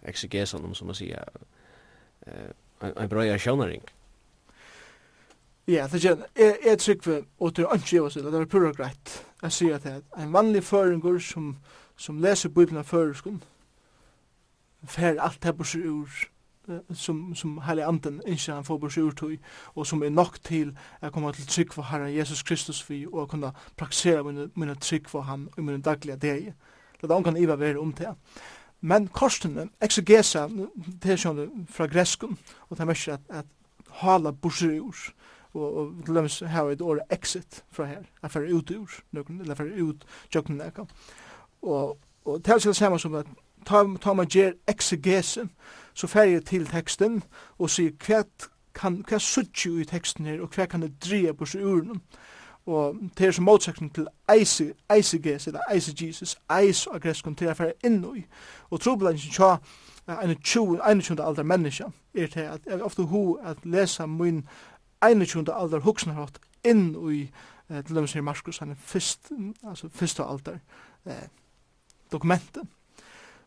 [0.02, 1.28] exegesen om som man säger
[2.20, 2.50] eh
[2.96, 3.80] en bra sjönering.
[3.80, 4.01] Mm
[5.68, 8.72] Ja, det er jeg, jeg trykker, og det er ikke jeg også, det er pura
[8.72, 9.26] greit.
[9.42, 9.86] Jeg sier at
[10.18, 11.56] en vanlig føringer som,
[11.96, 13.42] som leser Bibelen av førerskunden,
[14.84, 16.10] fer alt det på seg ur
[16.94, 19.36] som, som heilig anden ikke han får på seg ur tog,
[19.74, 23.30] og som er nok til å komme til trygg for Herren Jesus Kristus vi, og
[23.30, 26.52] kunne praktisere mine, mine trygg for han i mine daglige deg.
[27.00, 28.14] Det er omkan iva være om det.
[28.80, 30.48] Men korsene, exegesa,
[31.02, 32.38] det er sånn fra greskun,
[32.68, 33.46] og det er mest at, at
[34.02, 35.02] hala på seg ur,
[35.54, 38.90] og, og til dømes har vi et året exit fra her, jeg fer ut ur
[39.12, 40.86] nøkken, eller fer ut jøkken nekka.
[41.62, 43.26] Og, og det er det samme som at
[43.66, 45.50] ta, ta man gjør exegesen,
[45.94, 47.22] så fer jeg til teksten
[47.58, 48.24] og sier hva
[48.74, 52.02] kan hva suttju i teksten her, og hva kan det dreie på seg uren.
[52.66, 57.74] Og det er som motsetning til eiseges, eller eisegesis, eis og greskon, til å fære
[57.84, 58.22] inn i.
[58.70, 59.56] Og trobladingen tja,
[60.08, 61.18] en 21.
[61.20, 64.44] aldar menneska, er til at jeg ofte ho at lesa min
[65.02, 65.38] 21.
[65.38, 67.22] alder aldar hugsnarhatt inn i
[67.70, 69.32] eh, til dem sier Marskos, han er fyrst,
[69.66, 70.60] altså fyrsta alder
[71.06, 71.26] eh,
[72.12, 72.68] dokumentet.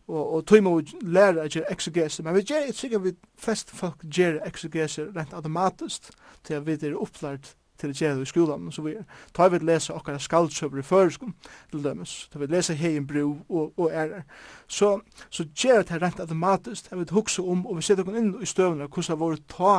[0.07, 3.71] Og, og tog må lære å gjøre exegese, men vi gjør ikke sikkert vi flest
[3.73, 6.11] folk gjør exegese rent automatisk
[6.45, 9.05] til at vi er opplært til å gjøre i skolan og så videre.
[9.35, 11.33] Ta vi lese okkara skaldsøver i føreskum
[11.71, 14.23] til dømes, ta vi lese hei en bro og, og ærer.
[14.67, 14.99] Så,
[15.29, 18.49] så gjør det rent automatisk, jeg vil hukse om, og vi ser okkar inn i
[18.49, 19.75] støvene, hvordan våre ta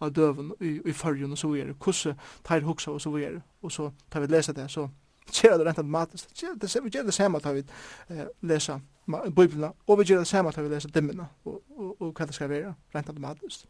[0.00, 3.72] av døven i, i fyrjun, og så videre, hvordan tar hukse og så videre, og
[3.72, 4.88] så tar vi lese det, så
[5.30, 6.30] gjør det rent automatisk.
[6.60, 7.64] det, Vi gjør det samme tar vi
[8.10, 8.80] eh, lese
[9.36, 12.34] Bibelna, og vi gjør det samme tar vi lese dimmene, og, og, og hva det
[12.34, 13.66] skal være, rent automatisk.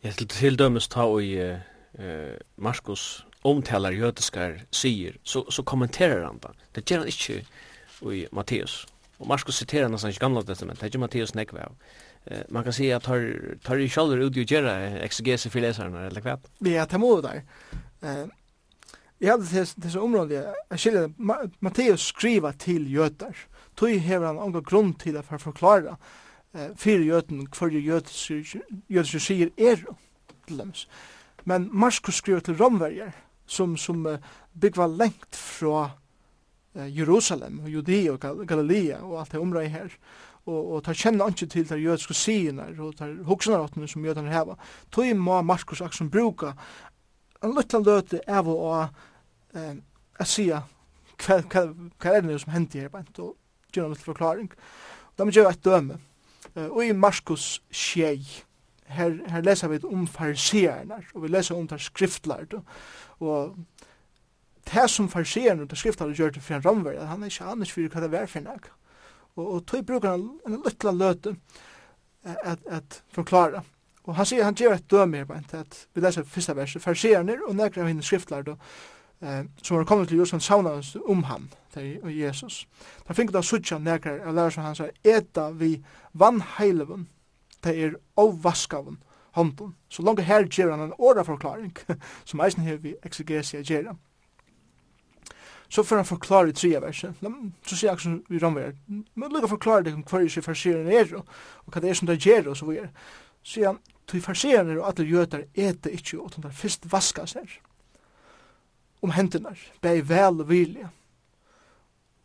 [0.00, 1.69] Ja, til, til dømes ta og i Uh
[2.00, 6.52] eh, Markus omtalar jødiskar sier, så, så kommenterar han det.
[6.74, 7.44] Det gjør han ikke
[8.12, 8.86] i Matteus.
[9.18, 11.76] Og Markus citerar han i gamla testament, det er Matteus nekve av.
[12.26, 16.06] Eh, man kan säga att tar tar ju själva ut ju göra exegese för läsarna
[16.06, 16.40] eller vad?
[16.58, 17.42] Ja, är må där.
[18.02, 18.26] Eh
[19.22, 21.12] Jag hade det det så område jag skulle
[21.58, 23.36] Matteus skriva till jötar.
[23.74, 25.96] Tog hever han någon grund till att förklara
[26.54, 28.10] eh för jöten för jötar
[28.88, 29.84] jötar säger är
[30.46, 30.72] till dem.
[31.44, 33.12] Men Markus skriver til romverjer,
[33.46, 34.18] som, som uh,
[34.60, 35.90] byggva lengt fra
[36.76, 39.96] uh, Jerusalem, og Judea og Gal Galilea og alt det området her.
[40.46, 44.56] Og, og tar kjenne ikke til de jødiske syner og tar hoksanaråttene som jødene heva.
[44.92, 46.54] Tøy må Markus aksen bruka
[47.42, 48.88] en liten løte av å uh,
[49.54, 49.76] eh,
[50.20, 50.26] å
[51.20, 51.64] hva, hva,
[52.00, 53.36] hva er det som hender her, bænt, og
[53.74, 54.48] gjør en liten forklaring.
[55.16, 55.98] Da må gjøre et døme.
[56.54, 58.40] Uh, og i Markus 6,
[58.90, 62.62] her, her leser vi om farsierne, og vi leser om der skriftlærte,
[63.20, 63.56] og
[64.70, 67.72] det som farsierne og der skriftlærte gjør det for en ramver, han er ikke annars
[67.72, 68.70] for hva det er for nek.
[69.36, 71.36] Og, og tog bruker han en lytla løte
[72.24, 73.62] at, at forklare.
[74.04, 77.54] Og han sier, han gjør et døme her, at vi leser første verset, farsierne og
[77.56, 78.56] nekker av henne skriftlærte,
[79.22, 82.66] eh, som har kommet til Jerusalem savnet om han, til Jesus.
[83.08, 85.76] Da finner da suttja nekker av lærer som han sier, eta vi
[86.12, 87.06] vannheileven,
[87.64, 89.00] det er avvaskaven
[89.36, 89.74] hånden.
[89.88, 91.76] Så langt her gjør han en åra forklaring,
[92.24, 93.94] som eisen her vi exegesia gjør.
[95.70, 97.14] Så får han forklare i tredje verset.
[97.66, 101.12] Så sier jeg som vi rammer, men lukka forklare det om hver ikke farseren er,
[101.14, 102.90] og hva det er som det gjør, og så videre.
[103.42, 103.78] Så sier han,
[104.10, 107.60] tog farseren er og alle jøter eter ikke, og de først vaska seg
[109.00, 110.90] om hendene, bei vel og vilje.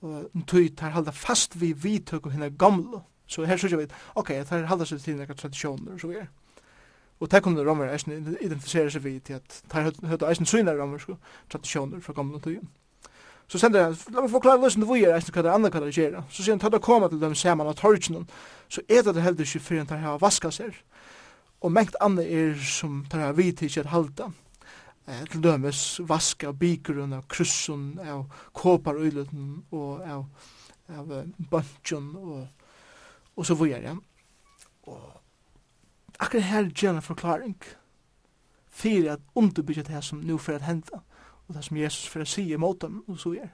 [0.04, 4.34] Og tog tar halda fast vi vidtøk og henne gamle, Så her sier vi, ok,
[4.38, 6.32] det her halda seg til nekka tradisjoner, så vi er.
[7.20, 8.12] Og det kommer romer eisen
[8.42, 11.16] identifisere seg vi til at det her høyde eisen syna romerske
[11.52, 12.68] tradisjoner fra gamle tøyen.
[13.48, 16.24] Så sender jeg, la meg forklare løsen til vujer eisen hva det andre kan gjøre.
[16.30, 18.26] Så sier han, ta da koma til dem saman av torgjen,
[18.70, 20.74] så er det heldig ikke fyrir enn det her vaska seg.
[21.62, 24.32] Og mengt andre er som tar her vid til er halda
[25.08, 30.26] eh, til dømes vaska bikrun av krussun av kåpar og av,
[30.90, 32.55] av bunchen og
[33.36, 33.98] og så videre.
[34.84, 35.02] Og
[36.20, 37.58] akkurat her gjør en forklaring
[38.70, 41.00] for at underbygge det som nå for at hente,
[41.48, 43.54] og det som Jesus for å si imot dem, og så videre.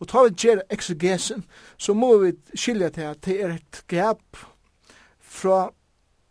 [0.00, 1.44] Og tar vi gjør exegesen,
[1.76, 4.36] så må vi skilje til at det er et gap
[5.20, 5.70] fra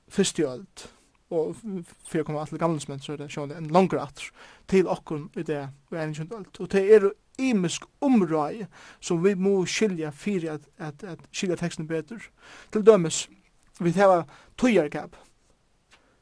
[0.09, 0.89] første ølt,
[1.29, 4.29] og for å komme til gamlesmenn, så er det sjående en langere atter,
[4.69, 6.59] til okkur i det, og en kjent ølt.
[6.59, 7.09] Og det er
[7.39, 8.67] imisk område
[8.99, 12.21] som vi må skilja fyrir at, at, at skilja teksten betur.
[12.73, 13.29] Til dømes,
[13.79, 14.23] vi hava
[14.57, 15.15] tøyarkap.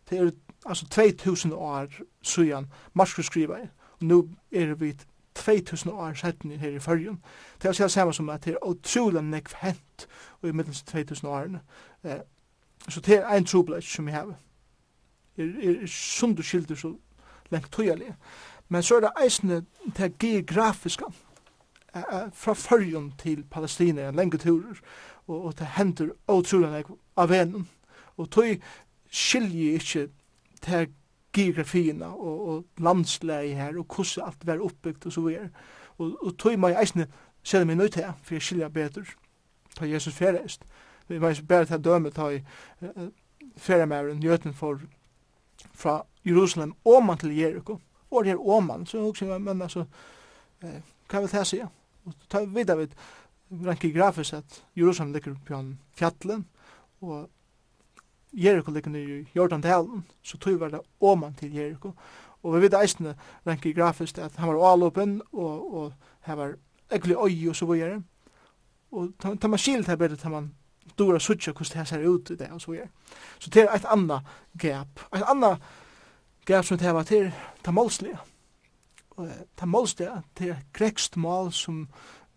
[0.09, 0.31] Det er
[0.65, 1.87] altså 2000 år
[2.21, 3.57] sujan Marskru skriva.
[3.99, 4.93] Og nu er vi
[5.35, 7.21] 2000 år setten her i fyrjun.
[7.57, 10.07] Det er altså samme som at det er utrolig nekv hent
[10.41, 11.61] og i middels 2000 årene.
[12.03, 12.19] Eh,
[12.89, 14.25] så det er en trobladj som vi har.
[15.37, 16.95] Er, er, er sundu skildur så
[17.51, 18.13] lengt tøyarlig.
[18.69, 19.65] Men så er det geografiska
[19.95, 21.05] til geografiske,
[22.33, 24.79] fra fyrjun til Palestina, en lenge turer,
[25.27, 26.83] og, og det hender åtrulene
[27.17, 27.67] av venen.
[28.17, 28.63] Og tog
[29.09, 30.07] skiljer ikkje
[30.61, 30.91] til
[31.33, 35.49] geografien og, og landsleie her, og hvordan alt var oppbyggt og så videre.
[35.97, 37.07] Og, og tog meg eisne
[37.43, 39.05] selv om nøyt her, for jeg skilja bedre,
[39.77, 40.63] ta Jesus ferest.
[41.07, 42.41] Vi må bare ta døme, ta i
[42.81, 43.07] uh,
[43.57, 44.81] feremæren, jøten for
[45.73, 47.79] fra Jerusalem, og man til Jericho
[48.11, 49.85] og det er åman, så jeg men altså,
[50.63, 51.69] eh, hva vil det sige?
[52.05, 52.93] Og ta vidda vid,
[53.51, 56.45] rent geografisk at Jerusalem ligger på en fjallen,
[57.01, 57.29] og
[58.33, 61.91] Jericho ligger nere i Jordan-dalen, så tog var det åman til Jericho,
[62.43, 63.15] og vi vet eisne
[63.47, 66.53] rent geografisk at han var avlåpen, og, og han var
[66.91, 68.03] ekkelig oi og så videre,
[68.91, 70.53] og ta, ta man skilt her bedre, ta man
[70.97, 72.87] dora suttja hvordan det ser ut i det og så videre.
[73.39, 74.21] Så det er et anna
[74.59, 75.63] gap, et anna gap,
[76.47, 77.31] gav som det var til
[77.63, 78.17] ta målslige.
[79.57, 81.87] Ta målslige til grekst mål som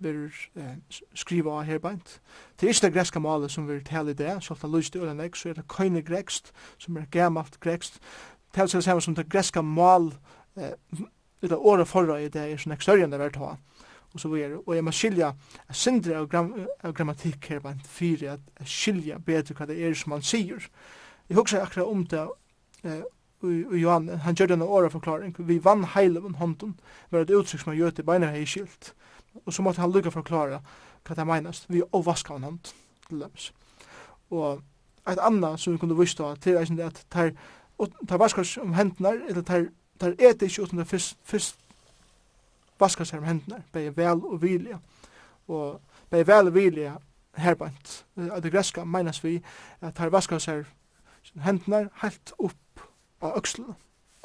[0.00, 0.78] vil eh,
[1.14, 2.20] skriva av her beint.
[2.56, 4.96] Det er ikke det greska målet som vil tale i det, så om det lyst
[4.96, 8.00] i øyne så er det køyne grekst, som er gammalt grekst.
[8.54, 10.14] Det er det samme som det greska mål,
[10.56, 10.72] eh,
[11.42, 13.56] det er året forra i det er sånn ekstørre enn det vært ha.
[14.14, 14.58] Og så videre.
[14.66, 15.32] Og jeg må skilja
[15.68, 16.50] jeg sindre av, gram,
[16.82, 20.66] av grammatikk her beint fyrir at jeg skilja bedre hva det er som man sier.
[21.28, 22.26] Jeg husker akkurat om det
[22.84, 23.04] eh,
[23.42, 26.74] og Johan, han gjør denne åra forklaring, vi vann heileven hånden,
[27.10, 28.92] var et uttrykk som han gjør til beina hei skilt,
[29.46, 30.60] og så måtte han lukka forklara
[31.06, 32.72] hva det meinast, vi ovaska han hånd,
[33.08, 33.24] til.
[34.30, 34.60] Og
[35.08, 37.32] et anna som vi kunne vist av, til eisen det at tar,
[38.08, 39.70] tar vaskar om hendene, eller tar,
[40.00, 41.56] tar et ikke uten det fyrst, fyrst
[42.80, 44.80] vaskar seg om hendene, bei vel og vilja,
[45.48, 45.80] og
[46.10, 46.98] bei vel og vilja
[47.40, 49.38] herbant, at det greska meinas vi,
[49.80, 50.68] at tar vaskar seg
[51.44, 52.56] hendene helt opp
[53.20, 53.76] av økslene.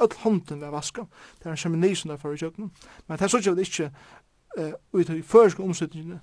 [0.01, 1.05] Økl hånden var vaska.
[1.39, 2.71] Det er en kjeminisen derfor i kjøkken.
[3.07, 3.91] Men det er sånn at det ikke
[4.59, 6.19] uh, ut i føreske omsetningene,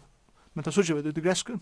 [0.53, 1.57] men det er sånn at det ut i greske,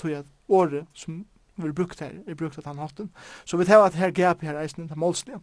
[0.00, 1.24] tog jeg året som
[1.60, 3.10] vi brukt her, er brukt at han hatten.
[3.44, 5.42] Så vi tar at her gap her eisen, det er målslige.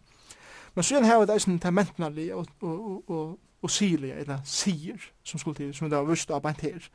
[0.74, 4.14] Men så har vi det eisen, det er mentnalige og, og, og, og, og silige,
[4.14, 6.90] eller sier, som skulle til, som det var vust av bant her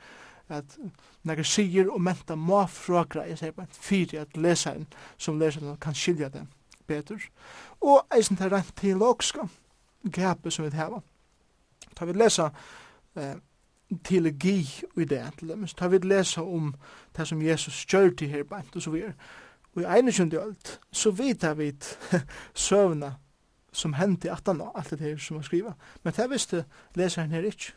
[0.49, 0.77] at
[1.23, 4.85] når jeg sier og menta må så jeg sier bare fyrir at leseren
[5.17, 6.45] som leseren kan skilja det
[6.87, 7.21] betur,
[7.81, 9.47] og eisen til rent teologiska
[10.11, 11.01] gapet som vi heva.
[11.95, 12.49] Ta vi lesa
[13.15, 13.35] eh,
[14.03, 14.59] teologi
[14.97, 16.73] i det, til dem, ta vi lesa om
[17.17, 19.13] det som Jesus gjør til her bant og så videre.
[19.75, 21.71] Og i ene kjønne alt, så vet jeg vi
[22.67, 23.15] søvna
[23.75, 25.73] som hendte i 18 år, alt det her som var skriva.
[26.03, 26.65] Men det visste
[26.95, 27.73] leseren her ikke.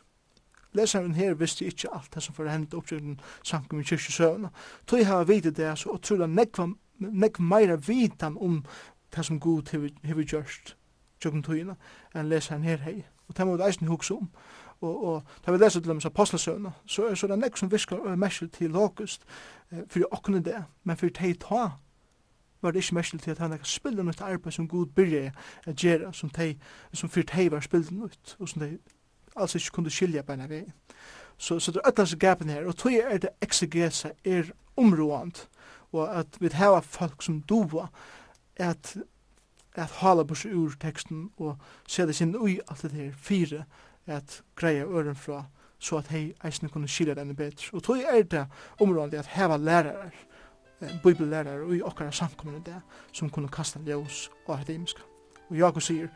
[0.72, 4.48] Leseren her visste ikke alt det som var hendt oppsøkten sankum i kyrkje søvna.
[4.86, 8.62] Tog jeg har vidt det, så tror jeg nekva nekk meira vitan om
[9.16, 9.70] det som Gud
[10.04, 10.76] hever gjørst
[11.20, 11.74] tjokken tøyina,
[12.14, 13.02] enn leser han her hei.
[13.28, 14.30] Og det må vi eisen hukse om.
[14.80, 18.50] Og, og da vi leser til dem apostelsøvna, så er det nek som virkar mersel
[18.50, 19.24] til lokust,
[19.88, 21.70] for åkne det, men for tei ta,
[22.62, 25.32] var det ikke mersel til at han spiller noe arbeid som Gud byrje
[25.66, 26.56] å gjøre, som, tei,
[26.92, 28.78] som for tei var spiller noe, og som tei
[29.36, 30.64] altså ikke kunne skilja beina vei.
[31.38, 35.46] Så, så det er ødelse gapen her, og tog er det exegesa er områand,
[35.92, 37.86] og at vi hava folk som doa,
[38.58, 38.96] at
[39.78, 43.64] at hala på seg ur teksten og se det sin ui alt det her fire
[44.06, 45.44] at greia øren fra
[45.78, 48.46] så at hei eisne kunne skilja denne bedre Og tog er det
[48.80, 50.10] området at heva lærare,
[51.02, 52.80] bibellærare og i okkara samkommende det
[53.12, 55.02] som kunne kasta ljós og det imiska.
[55.50, 56.08] Og Jakob sier,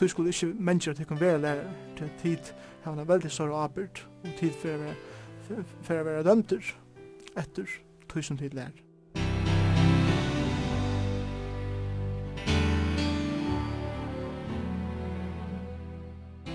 [0.00, 2.52] du skulle ikke mennesker til å være lærare til tid
[2.82, 4.52] hava en veldig stor arbeid og tid
[5.82, 6.74] for å være dømter
[7.36, 7.66] etter
[8.08, 8.89] tusen tid lærare.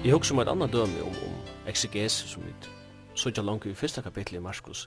[0.05, 2.51] Jeg husker om et annet døme om, om exeges, som vi
[3.17, 4.83] så ikke langt i første kapittel i Markus.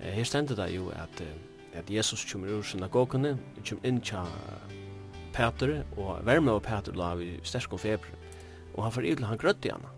[0.00, 1.20] Eh, her stendte det jo at,
[1.76, 3.34] at Jesus kommer ur synagogene,
[3.68, 4.30] kommer inn til
[5.34, 8.14] Peter, og verme av Peter la vi sterske feber,
[8.72, 9.90] og han får ydel, han grødde henne.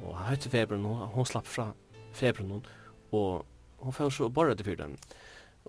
[0.00, 1.66] Og han høyte feberen, og hun slapp fra
[2.16, 2.62] feberen,
[3.12, 3.44] og
[3.84, 4.96] hun får så bare til fyrden.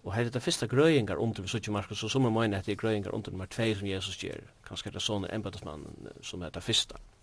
[0.05, 2.63] Og her er det første grøyingar under vi suttje Markus, og som er mine at
[2.63, 5.83] grøyengar grøyingar under nummer 2 som Jesus gjør, kanskje er det sånne embedesmann
[6.23, 6.95] som er det første.
[6.95, 7.14] Mm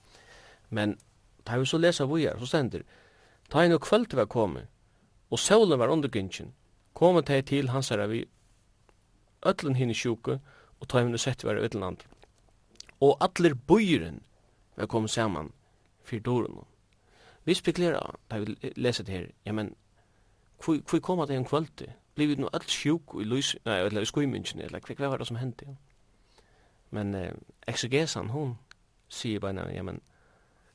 [0.73, 0.97] Men
[1.47, 2.83] da vi så lesa vi her, så stender,
[3.51, 4.63] ta inn og kvöld var komi,
[5.31, 6.55] og solen var undergynnsjen,
[6.97, 8.25] komi de til hans herre vi,
[9.45, 10.39] öllun hinn i sjuku,
[10.81, 12.07] og ta henne sett var i land.
[13.01, 14.23] Og atler bøyren
[14.77, 15.53] var komi saman
[16.05, 16.65] fyr doren.
[17.45, 19.75] Vi spekulera, da vi lesa det her, ja, men,
[20.65, 21.85] hvor kom det en kvöld?
[22.15, 25.27] Blir vi nå alt sjuk i lys, nei, eller i skuimingen, eller hva var det
[25.27, 25.77] som hendte?
[26.91, 27.33] Men eh,
[27.69, 28.59] exegesan, hon,
[29.09, 30.01] sier bare, ja, men,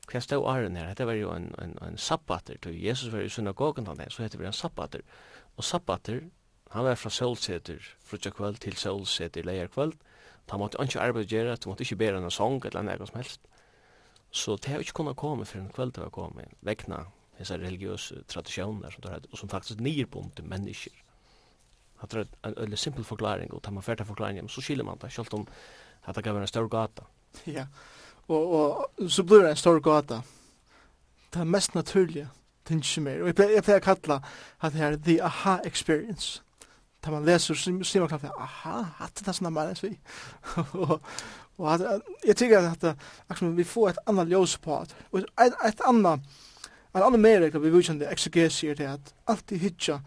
[0.08, 0.88] hva stod åren her?
[0.88, 4.38] Dette var jo en, en, en sabbater, tog Jesus var i synagogen han så hette
[4.40, 5.04] det en sabbater.
[5.56, 6.22] Og sabbater,
[6.72, 9.98] han var fra solseter, frutja kvöld til solseter, leir kvöld,
[10.48, 13.44] ta måtte ikke arbeid gjøre, ta måtte ikke bære en sång eller noe som helst.
[14.30, 17.04] Så det har ikke kunnet komme for en kvöld det har kommet, vekna
[17.38, 20.96] disse religiøse tradisjoner som, det, og som faktisk nirbundet mennesker.
[22.00, 25.12] Det er en veldig simpel forklaring, og tar man fært forklaring, så skiljer man det,
[25.12, 25.46] selv om
[26.06, 27.08] det kan være en større gata.
[27.46, 27.66] Ja, yeah.
[28.28, 30.20] Og, og så blir det en stor gata.
[31.32, 32.28] Det er mest naturlige
[32.68, 33.22] tingene som er.
[33.22, 34.20] Og jeg pleier, jeg pleier å kalla
[34.60, 36.42] at det er The Aha Experience.
[37.04, 39.94] Da man leser, så sier man klart, aha, hatt det er sånn mer enn vi.
[40.82, 40.98] og
[41.58, 42.84] og at, jeg tykker at,
[43.28, 44.94] at, vi får et annet ljøs på det.
[45.10, 46.22] Og et, et annet,
[46.94, 49.98] en annen mer vi vuxen det exegesier det at alltid hitcha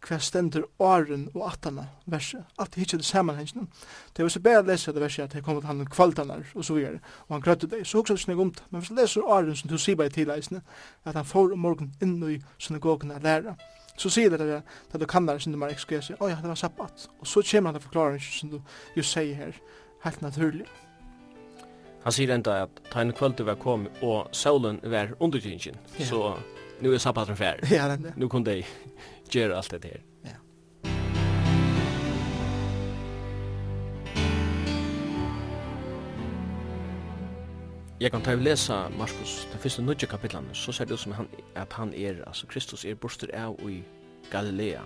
[0.00, 2.44] hva stender åren og attana verset.
[2.58, 3.68] Alt hittir det sammanhengen.
[4.16, 6.64] Det var så bare å lese det verset at det kom til han kvaltanar og
[6.64, 7.82] så videre, og han grøtte det.
[7.86, 8.64] Så hoksa det snakk om det.
[8.70, 10.62] Men hvis du leser åren som du sier bare i tidleisene,
[11.04, 13.56] at han får om morgen inn i synagogen og læra,
[14.00, 16.56] så sier det at du kan lære sin du bare ekskuer seg, åja, det var
[16.56, 17.08] sabbat.
[17.20, 18.60] Og så kommer han til forklaringen som du
[18.96, 19.58] jo sier her,
[20.04, 20.68] helt naturlig.
[22.04, 26.08] Han sier enda at tegn kvöldu var kom og solen var undertingen, yeah.
[26.08, 26.38] så
[26.80, 27.60] nu er sabbaten færd.
[27.70, 28.12] Ja, det er.
[28.16, 28.64] Nu kom det
[29.34, 30.00] gjør allt det her.
[30.24, 30.36] Ja.
[38.00, 41.12] Jag kan ta og läsa Markus, det första nødje kapitlan, så ser det ut som
[41.12, 43.82] han, att han är, alltså Kristus är borster av i
[44.32, 44.82] Galilea.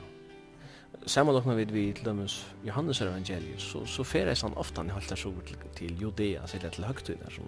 [1.06, 5.16] Sammanlocknar vi vid till dömes Johannes evangeliet, så, så färdas han ofta när han håller
[5.16, 5.32] sig
[5.74, 7.44] till Judea, så det till högtider som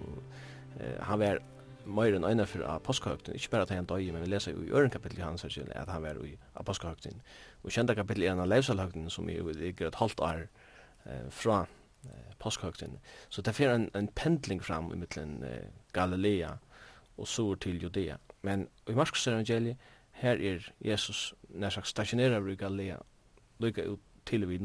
[0.79, 1.41] eh, han var
[1.87, 4.71] mer enn ene for Apostlehøgten, ikke bare at han døg, men vi leser jo i
[4.71, 7.21] øren kapittel i hans versen at han var i Apostlehøgten.
[7.63, 10.45] Og kjente kapittel i en av Leivsalhøgten, som er ligger et halvt år
[11.05, 11.65] eh, fra
[12.05, 12.97] eh, Apostlehøgten.
[13.29, 16.57] Så det er en, en pendling fram i mittelen eh, Galilea
[17.17, 18.17] og sur til Judea.
[18.41, 19.77] Men i Markus evangeliet,
[20.11, 22.97] her er Jesus nær sagt stasjonerer i Galilea,
[23.59, 24.59] lykka ut til vi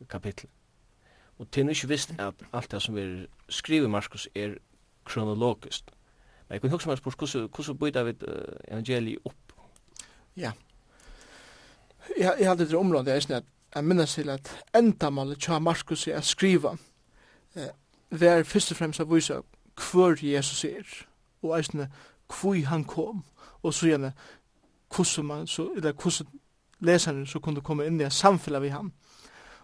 [0.00, 0.48] i kapittel.
[1.38, 4.56] Og til nu ikke visst at alt det som vi skriver i Markus er
[5.04, 5.90] kronologiskt.
[6.50, 8.14] Jeg kunne huske meg spørs, hvordan bøyder vi
[8.68, 9.52] evangeliet opp?
[10.36, 10.52] Ja.
[12.18, 13.44] Jeg, jeg hadde det området, jeg synes, at
[13.74, 16.76] jeg minnes til at enda endamålet tja Markus er å skrive
[17.56, 17.72] eh,
[18.10, 19.40] vær først og fremst å vise
[19.90, 20.86] hvor Jesus er,
[21.42, 21.88] og jeg synes,
[22.30, 23.24] hvor han kom,
[23.62, 24.12] og så gjerne
[24.94, 26.30] hvordan man, så, eller hvordan
[26.80, 28.92] leserne så kunne komme inn i samfunnet vi han.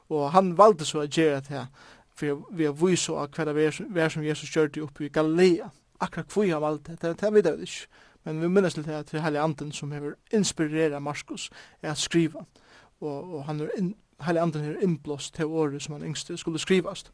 [0.08, 1.70] Og han valgte så å gjøre det her,
[2.16, 5.70] for vi har vise hva det er som Jesus gjør det oppe i Galilea.
[5.70, 7.86] Mm akkurat hvor av valgte, det, det vet jeg ikke.
[8.24, 11.50] Men vi minnes til det at det Anden som har inspireret Markus
[11.82, 12.44] er at skriva.
[13.00, 16.58] Og, og han er in, Heilige Anden har innblåst til året som han yngste skulle
[16.58, 17.12] skrivast.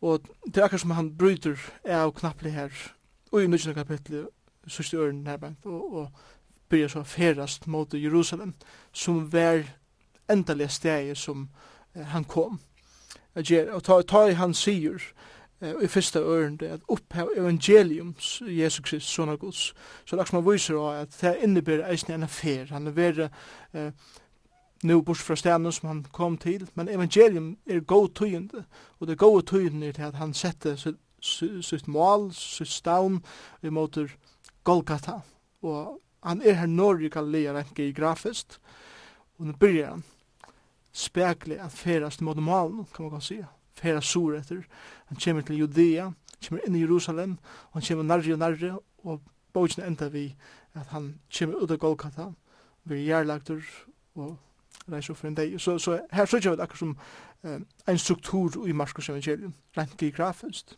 [0.00, 2.70] Og det er akkurat som han bryter av knapplig her,
[3.32, 4.26] og i nødvendig kapittel,
[4.66, 6.08] sørste øren nærmest, og, og
[6.68, 8.54] byrja så ferast mot Jerusalem,
[8.92, 9.62] som var
[10.30, 11.48] endelig steg som
[11.94, 12.60] eh, han kom.
[13.34, 15.02] Og ta, ta, i han sier,
[15.60, 19.74] i fyrsta ørende at opphav evangelium Jesus Krist, Sona Guds.
[20.04, 22.70] Så det er man viser av at det innebærer eisen en affær.
[22.70, 23.28] Han er vera
[23.74, 23.90] eh,
[24.84, 28.64] nu bors fra stenen som han kom til, men evangelium er god tøyende,
[29.00, 30.76] og det gode tøyende er til at han setter
[31.20, 33.22] sitt, mål, sitt stavn,
[33.62, 34.14] i måter
[34.64, 35.20] Golgata,
[35.62, 38.60] og han er her norge Galilea rent geografiskt,
[39.38, 40.04] og nu byrjar han
[40.92, 43.46] spekler at ferast mot malen, kan man kan sige
[43.78, 44.64] færa sur etter.
[45.08, 46.10] Han kommer til Judea,
[46.44, 47.38] kommer inn i Jerusalem,
[47.70, 49.22] og han kommer nærre og nærre, og
[49.52, 50.34] bogen enda vi
[50.74, 52.28] at han kommer ut av Golgata,
[52.84, 53.62] vi er jærlagter
[54.14, 54.36] og
[54.92, 55.60] reiser for en dag.
[55.60, 56.98] Så, så her så vi det akkurat som
[57.44, 60.76] eh, en struktur i Marskos evangelium, rent geografisk.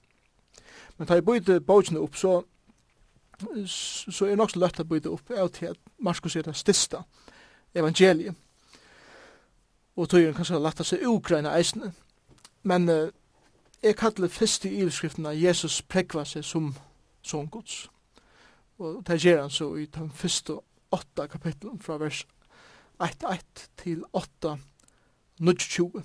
[0.99, 2.43] Men tar jeg bøyde bogen opp, så
[3.67, 7.03] så er nok så løtt å bøyde opp av til at Marskos er det største
[7.75, 8.37] evangeliet.
[9.97, 11.93] Og tog tøyren kanskje lagt seg ukraina eisene.
[12.63, 13.09] Men uh,
[13.83, 16.75] jeg kallar fyrst i iverskriften at Jesus prekva seg som
[17.23, 17.89] sånn gods.
[18.81, 20.59] Og det gjør han så i den første
[20.93, 22.27] åtta kapitlen fra vers
[23.01, 26.03] 1-1 til 8-20.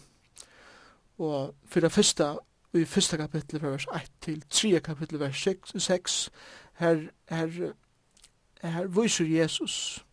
[1.17, 2.37] Og for det første,
[2.73, 6.31] i første kapitlet fra vers 1 til 3 kapitlet vers 6, 6
[6.73, 7.73] her, her,
[8.61, 10.05] her viser Jesus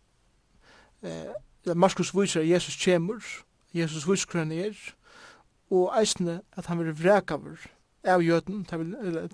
[1.01, 3.19] eh, Markus viser at Jesus kommer
[3.73, 4.79] Jesus viser hva han er
[5.73, 7.65] og eisne at han vil vrekaver
[8.03, 8.65] av jøden,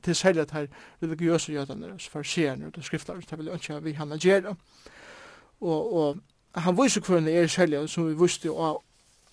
[0.04, 0.68] til særlig at her
[1.02, 4.56] religiøse jøden jødene, farsierne og skriftlarer, det vil ønske vi han agera.
[5.62, 6.18] Og, og
[6.56, 8.82] han viser hvordan er særlig, som vi visste av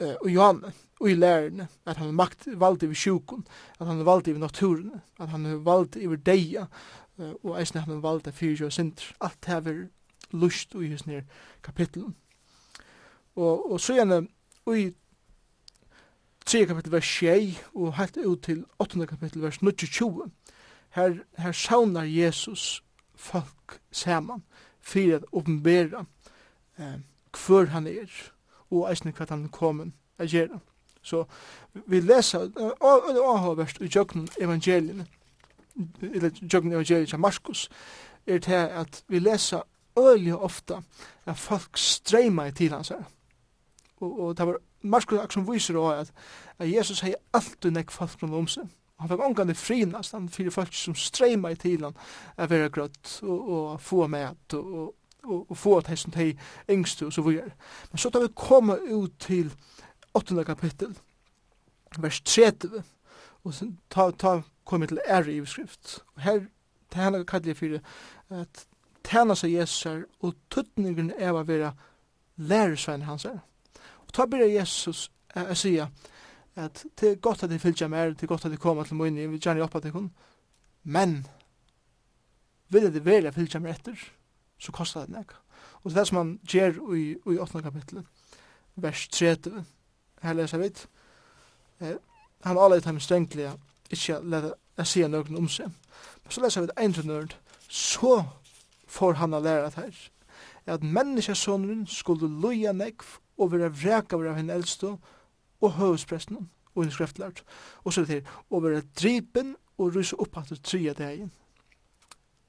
[0.01, 3.47] uh, Johanne, og i lærerne, at han har makt valgt over sjukken,
[3.81, 6.67] at han har valgt over naturen, at han har valgt over deia,
[7.19, 9.13] uh, og eisne han har valgt over fyrir og sinter.
[9.21, 9.87] Alt det her
[10.33, 11.05] lust i hans
[11.63, 12.17] kapitlen.
[13.37, 14.27] Og, og så gjerne,
[14.67, 14.91] og i
[16.47, 20.31] 3 kapittel vers 6 og helt ut til 8 kapittel vers 22,
[20.91, 22.85] Her, her saunar Jesus
[23.15, 24.43] folk saman
[24.81, 26.05] fyrir at oppenbera
[26.79, 27.01] eh,
[27.47, 28.33] hver han er
[28.71, 30.59] og eisne hva han kommer a gjera.
[31.03, 31.25] Så
[31.87, 32.47] vi lesa
[32.81, 35.07] avhåverst i jøgnen evangeliene
[36.03, 37.69] eller jøgnen evangeliet av Marskos
[38.27, 39.61] er til at vi lesa
[39.99, 40.81] øyelig ofta
[41.27, 43.05] at folk streima i til hans her.
[44.01, 44.59] Og, og det var
[44.91, 46.13] Markus Aksson viser også
[46.59, 48.69] at Jesus hei alltid nek folk rundt om seg.
[49.01, 51.97] Han fikk omgang frinast, han fyrir folk som streima i tilan
[52.37, 56.31] er vera grøtt og, og få med og, og, og få at hei som hei
[56.73, 57.53] yngstu og så videre.
[57.91, 59.53] Men så tar vi koma ut til
[60.17, 60.45] 8.
[60.45, 60.97] kapittel,
[61.99, 62.83] vers 30,
[63.45, 65.99] og så ta, ta kom til ære i beskrift.
[66.15, 66.47] Og her,
[66.93, 67.81] det henne kallir jeg fyrir
[68.31, 68.67] at
[69.05, 71.75] tæna seg Jesus og tøtningen er å være
[72.37, 73.39] lærersvein hans er.
[74.07, 75.89] Og ta byrja Jesus a sia
[76.57, 78.97] at det er godt at jeg fylgja mer, det er godt at jeg koma til
[78.97, 80.11] munni, vi gjerne oppa til hun,
[80.85, 81.27] men
[82.69, 83.97] vil det velja fylgja mer etter,
[84.59, 85.35] så kostar det nek.
[85.83, 87.63] Og det er det som han gjer i, i 8.
[87.63, 88.07] kapitlet,
[88.77, 89.65] vers 30,
[90.23, 90.71] her leser vi,
[91.81, 91.99] eh,
[92.45, 93.53] han alle tar med strengtlige,
[93.91, 95.73] ikkje leta jeg sier noen om seg.
[96.25, 97.37] Men så leser vi det ene nørt,
[97.69, 98.19] så
[98.89, 100.03] får han å lære at her,
[100.67, 104.97] at menneskesåneren skulle loja nekv og vera vreka vera henne eldstå
[105.61, 107.43] og høvespresten og henne skreftlart.
[107.85, 111.33] Og så er det her, og vera dripen og rysa opp at det tria degen.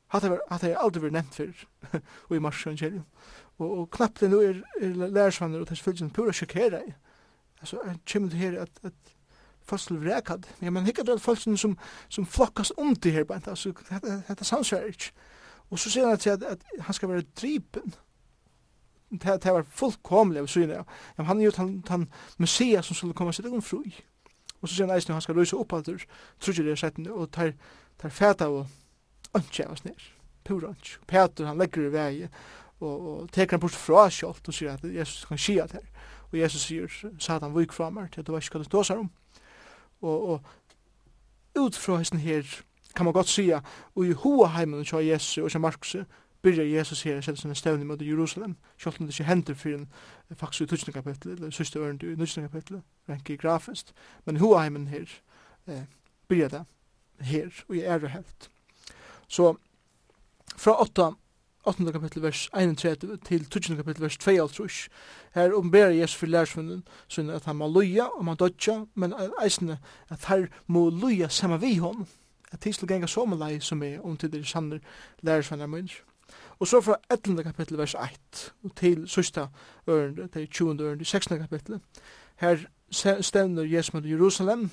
[0.07, 1.65] Hatt det hatta aldri vært nevnt fyrr
[2.29, 3.03] og i mars evangelium.
[3.57, 6.93] Og, og knappt det nú er, er lærsvannar og þess fylgjen pura sjokkera i.
[7.59, 9.15] Altså, jeg kommer til her at, at
[9.67, 10.47] fast til vrekad.
[10.61, 11.77] Ja, men hikkert at folk som,
[12.09, 15.11] som flokkas om det her, altså, dette, dette samsvarer ikke.
[15.69, 17.95] Og så sier han at, at, at han skal være dripen
[19.09, 20.83] det, det var fullkomlig av syne.
[21.17, 23.95] Ja, han er jo den, den messias som skulle komme sitt egen fri.
[24.61, 26.03] Og så sier han eisen han skal røyse opp alt der,
[26.41, 27.53] trudger det setten, og tar,
[28.01, 28.65] tar fæta og
[29.37, 30.07] ønskje av oss ned.
[30.47, 30.99] Pura ønskje.
[31.07, 32.29] Peter, han legger i vei,
[32.79, 36.13] og, og teker han bort fra kjolt, og sier at Jesus kan skia det her.
[36.31, 39.03] Og Jesus sier, Satan, vik fra meg, til at du var ikke hva du tåsar
[39.03, 39.11] om.
[40.01, 40.41] Og, og
[41.57, 42.43] ut fra hesten her,
[42.95, 43.61] kan man godt sia,
[43.95, 45.95] og i hoa heimen, og Jesus og Markus,
[46.41, 49.87] byrja Jesus her, sett sinne stevni mot Jerusalem, sjálf om det ikke hender for en
[50.35, 53.93] faktisk i tutsne kapitlet, eller syste ørende i nutsne kapitlet, renke grafist,
[54.25, 55.05] men hoaheimen her,
[55.67, 55.83] eh,
[56.27, 56.65] byrja det
[57.19, 58.49] her, og jeg er helt.
[59.27, 59.55] Så,
[60.57, 61.11] fra 8,
[61.67, 61.91] 8.
[61.91, 63.75] kapitel vers 31 til 12.
[63.75, 64.89] kapitel vers 52,
[65.33, 69.79] her omberer Jesus for lærersvunnen, sånn at han må loja, og man dodja, men eisne
[70.09, 72.07] at her må loja samme vi hon,
[72.51, 76.01] at tisle genga som lei som er, om til det er sanner munns.
[76.59, 77.43] Og så fra 11.
[77.43, 79.47] kapittel vers 1 til sista
[79.87, 80.83] ørende, til 20.
[80.83, 81.39] ørende, 16.
[81.39, 81.79] kapittel.
[82.35, 82.57] Her
[83.21, 84.69] stevner Jesus mot Jerusalem.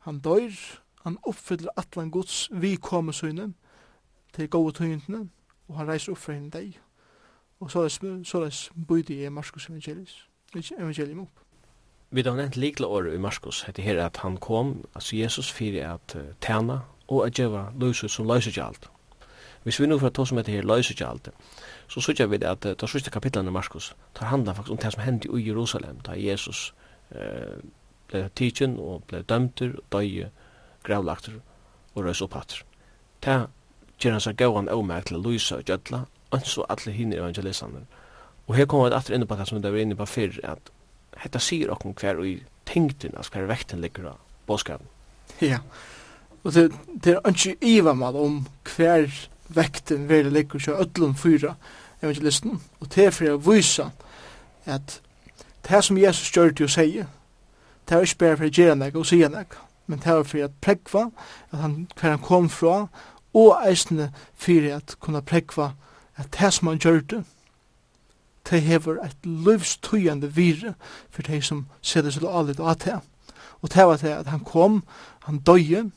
[0.00, 3.54] Han dør, han oppfyller atlan gods vi kommer søgne
[4.32, 5.28] til gode tøyntene,
[5.68, 6.78] og han reiser opp for henne deg.
[7.60, 9.68] Og så leis bøyde i Marskos
[10.78, 11.40] evangelium opp.
[12.10, 15.94] Vi har nevnt likle år i Marskos, heter her at han kom, altså Jesus, fyrir
[15.94, 18.90] at uh, tjena og at djeva løse som løse ikke alt.
[19.68, 21.28] Hvis vi nu får ta som heter her løyser ikke alt
[21.92, 24.80] så sykja vi det at uh, det sørste kapitlet i Markus tar handla faktisk om
[24.80, 26.72] det som hendte i Jerusalem da Jesus
[27.12, 27.60] uh,
[28.08, 30.30] ble tidsen og ble dømter og døye
[30.88, 31.36] gravlagter
[31.94, 32.62] og røys opphatter.
[33.24, 33.36] Det
[34.00, 37.84] gjør han seg gauan avmerk til Luisa og Gjødla og så alle hinne evangelistene.
[38.48, 40.72] Og her kommer vi atter inn på det som vi var inne på fyrr at
[41.18, 42.36] hetta sier okkur hver og i
[42.68, 44.86] tyngden, altså hver vekten ligger av båskapen.
[45.44, 45.60] Ja,
[46.44, 46.70] og det,
[47.04, 48.46] det er ikke iva mal om
[48.76, 49.08] hver
[49.48, 51.54] vekten veri ligger til öllum fyra
[52.02, 53.90] evangelisten, og det er for å vise
[54.66, 55.00] at
[55.68, 56.88] det som Jesus gjør til å si,
[57.88, 59.46] det er ikke bare for å gjøre noe og si noe,
[59.86, 61.04] men det er for å prekva
[61.50, 62.86] at han, hver han kom fra,
[63.34, 65.72] og eisene for å kunne prekva
[66.18, 67.22] at det som han gjør det,
[68.50, 70.74] det hever et livstøyende vire
[71.10, 73.00] for de som ser det til å og at det.
[73.60, 74.82] Og det var det at han kom,
[75.26, 75.90] han døye,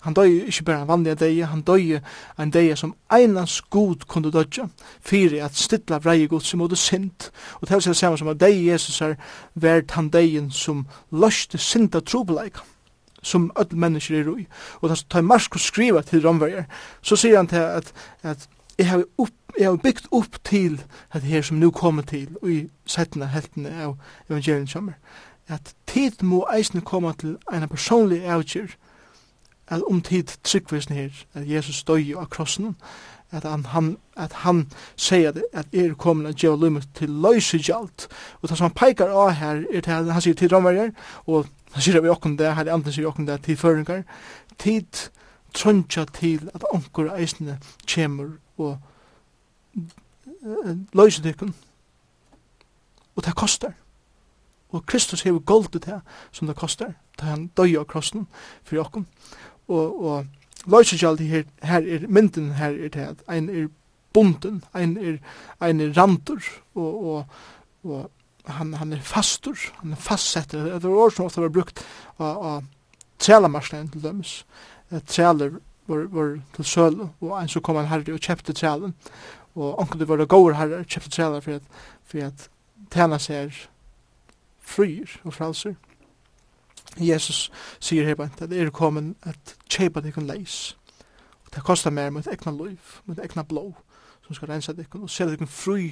[0.00, 1.98] Han døy ikkje berre en vanlig deg, han døy
[2.40, 4.64] en deg som einans god kunde dødja,
[5.04, 7.28] fyrir at stilla vrei god som måtte sint.
[7.60, 9.18] Og det er samme som at deg Jesus er
[9.54, 12.64] vært han degen som løste sinta trobeleika,
[13.22, 14.46] som öll mennesker er roi.
[14.80, 16.64] Og da tar Marskos skriva til romverger,
[17.02, 17.92] så sier han til at,
[18.22, 18.48] at
[18.78, 20.80] jeg har, upp, jeg har byggt opp til
[21.12, 23.98] at her som nu kommer til, og i settene heltene av
[24.30, 24.96] evangelien kommer,
[25.48, 28.72] at tid må eisne komme til en personlig avgjør,
[29.70, 32.76] at om tid tryggvisen her, at Jesus døy av krossen,
[33.30, 34.64] at han, han, at han
[34.96, 38.08] sier at, at er kommet at gjøre lummet til løyse gjalt.
[38.42, 40.90] Og det som han peikar av her, er til, han sier til romverger,
[41.26, 44.02] og han sier vi okkom det, her andre sier okkom det, til føringar,
[44.58, 45.06] tid
[45.54, 48.78] trøntja til at onkur eisne kjemur og
[50.94, 51.54] løyse dykken.
[53.16, 53.72] Og det kostar.
[54.70, 56.00] Og Kristus hever goldet det
[56.32, 58.28] som det kostar, da han døy av krossen
[58.64, 59.06] for okkom.
[59.06, 63.68] Og og, og løysesjaldi her, her er mynden her er det ein er
[64.12, 65.18] bunden, ein er,
[65.60, 66.42] ein er rantur
[66.74, 67.24] og, og,
[67.84, 68.10] og
[68.44, 71.82] han, han er fastur, han er fastsetter, det er ord som ofte var brukt
[72.18, 72.62] av, av
[73.20, 74.44] trælamarslein til dømes,
[75.06, 78.94] træler var, var til søl, og ein så kom han herre og kjøpte trælen,
[79.54, 81.62] og onkel var det gåur herre, kjøpte træler for at,
[82.04, 82.48] for at
[82.90, 83.54] tjena seg
[84.60, 85.76] fryr og fralser,
[86.98, 90.76] Jesus sier her bant at er kommet at kjeipa dikken leis.
[91.44, 93.70] Og det kostar mer mot ekna liv, mot ekna blå,
[94.26, 95.88] som skal rensa dikken og sela dikken fri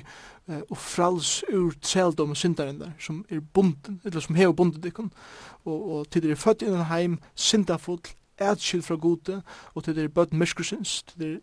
[0.49, 4.83] eh, og frals ur treldom og syndaren der, som er bunden, eller som hever bunden
[4.83, 5.13] dikken.
[5.65, 8.01] Og, og til det er født innan heim, syndafull,
[8.41, 9.43] ætskild fra gode,
[9.75, 11.41] og til dere bøtt myrskursins, til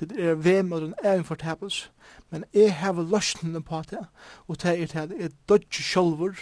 [0.00, 1.90] det er vem og den er fortapels,
[2.30, 4.06] men jeg hever løsnene på det,
[4.48, 6.34] og det er til at jeg dødje sjolver,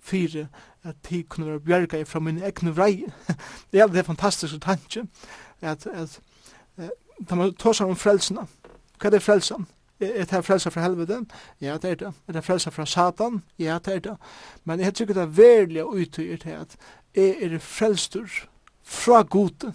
[0.00, 0.46] fire
[0.86, 3.04] at de kunne være bjerga fra min egne vrei.
[3.72, 5.06] det er det fantastiske tanke,
[5.60, 6.20] at, at
[6.78, 6.88] uh,
[7.30, 8.46] da man tåsar om frelsene,
[8.98, 9.66] hva er det frelsen?
[10.00, 11.24] Er det frelsa fra helvete?
[11.60, 12.12] Ja, det er det.
[12.28, 13.42] Er det frelsa fra satan?
[13.58, 14.16] Ja, det er det.
[14.64, 16.76] Men jeg tykker det er veldig utøyer til at
[17.14, 18.28] jeg er frelstur
[18.82, 19.72] fra gode.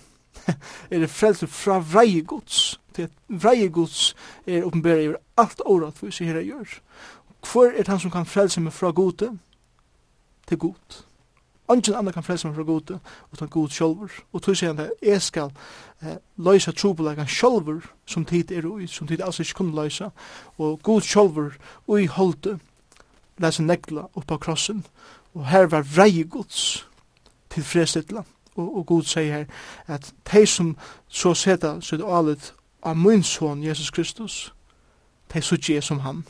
[0.91, 2.79] er det frelstur fra vrei gods.
[2.93, 4.15] Til at vrei gods
[4.47, 6.79] er åpenbæra i alt året for vi ser her jeg gjør.
[7.51, 9.37] Hvor er det han som kan frelse meg fra gode?
[10.51, 11.03] til god.
[11.71, 12.97] Ongen andre kan frelse meg fra god,
[13.31, 14.11] utan god sjolver.
[14.33, 15.51] Og tog sier han at jeg skal
[16.03, 20.09] eh, løysa trobelegan sjolver som tid er ui, som tid altså ikke kunne løysa.
[20.57, 21.55] Og god sjolver
[21.87, 22.57] ui holde,
[23.39, 24.83] lese negla opp av krossen.
[25.33, 26.87] Og her var vrei gods
[27.49, 28.25] til frestidla.
[28.55, 29.45] Og, og god sier her
[29.87, 30.75] at de som
[31.07, 32.51] så seta sitt alet
[32.83, 34.53] av min son Jesus Kristus,
[35.33, 36.25] de så som han,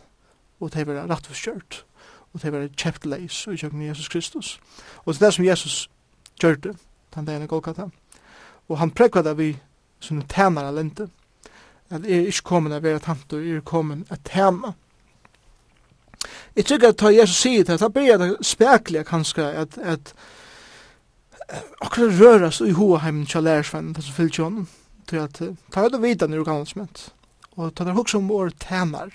[0.60, 1.86] og de var rettforskjørt
[2.34, 4.60] og det var kjeft leis og kjøkken Jesus Kristus.
[5.06, 5.90] Og det er det som Jesus
[6.40, 6.76] gjørte,
[7.16, 7.90] den dagen i Golgata.
[8.70, 9.50] Og han prekva det vi
[10.00, 11.10] som tænar av lente,
[11.90, 14.74] at jeg er ikke kommet av være tantor, jeg er kommet av tæna.
[16.56, 20.14] Jeg tykker at da Jesus sier det, da blir det spekelig kanskje at, at
[21.82, 24.68] akkurat røres i hoaheimen til lærersvennen, det som fyllt til honom,
[25.08, 26.88] til at ta ut og når du kan
[27.58, 29.10] og ta det hoksom om året tænar,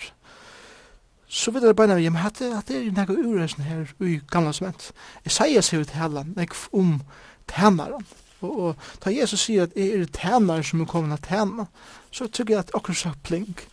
[1.27, 4.91] så vil det bare hjem at det er noe uresen her i gamla sement.
[5.25, 7.01] Jeg sier seg ut hele, nek om
[7.47, 8.05] tænaren.
[8.41, 11.65] Og, og da Jesus sier at jeg er tænaren som er kommet av tæna,
[12.11, 13.67] så tykker jeg at okkur sagt plink.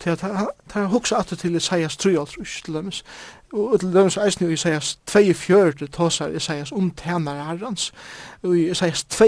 [0.00, 0.20] Til at
[0.70, 2.26] han hugsa at til Isaias 3,
[2.64, 3.04] til dømes.
[3.52, 7.92] Og til dømes eisen i Isaias 2, tåsar Isaias om tænare herrans.
[8.42, 9.24] Og i Isaias 2,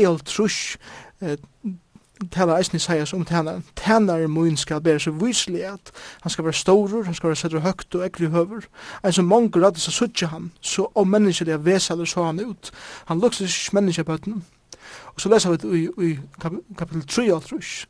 [2.29, 5.91] tala eisne seia som tænar, tænar mun skal bæra så víslig at
[6.23, 8.67] han skal vera stórur, han skal vera sættur høgt og ekli høver.
[9.05, 12.71] Ein som mong rættis a sutja han, så om menneskelig er vesaler så han ut.
[13.07, 14.45] Han lukst ikke menneskelig bøtnen.
[15.15, 16.19] Og så lesa vi i,
[16.79, 17.89] kapitel 3 altrus,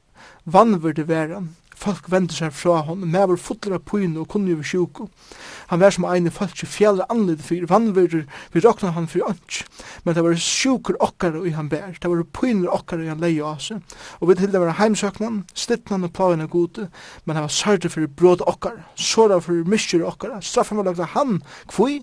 [0.96, 5.06] det veran, Folk vender seg fra hon, var fotler av pyne og kunne jo sjuko.
[5.70, 9.64] Han var som egne folk i fjellre anledd fyr, vannverder, vi råkna han fyr ønsk.
[10.04, 13.46] Men det var sjuker okkar og han bær, det var pyner okkar og han leie
[13.46, 13.80] av seg.
[14.20, 16.90] Og vi til det var heimsøknan, slittnan og plagen av gode,
[17.24, 21.40] men han var sørte for bråd okkar, såra for myskjer okkar, straffen var lagda han
[21.72, 22.02] kvui,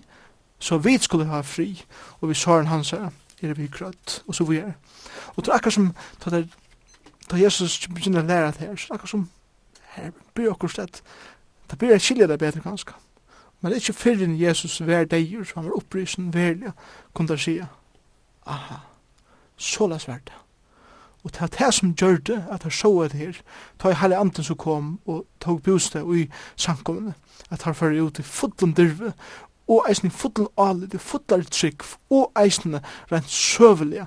[0.58, 1.70] så vi skulle ha fri,
[2.18, 3.12] og vi saren hans her,
[3.46, 4.74] er vi krøtt, og så vi er.
[5.36, 5.92] Og det er akkur som,
[6.26, 9.28] da Jesus begynner å lære det her, så er akkur som
[9.98, 11.02] her blir okkur slett.
[11.70, 12.96] Det blir jeg skilja det bedre kanskje.
[13.60, 16.72] Men ikke fyrr enn Jesus vær deir, så han var opprysen verlig,
[17.12, 17.66] kunne han sige,
[18.46, 18.82] aha,
[19.56, 20.36] så la svært det.
[21.24, 23.40] Og det er det som gjør det, at jeg så det her,
[23.78, 27.14] ta i hele anden som kom og tog bostad i sankommene
[27.50, 29.12] at han fyrir ut i fotlen dyrve,
[29.68, 32.78] og eisen i fotlen alit, i fotlar trygg, og eisen
[33.12, 34.06] rent søvelige,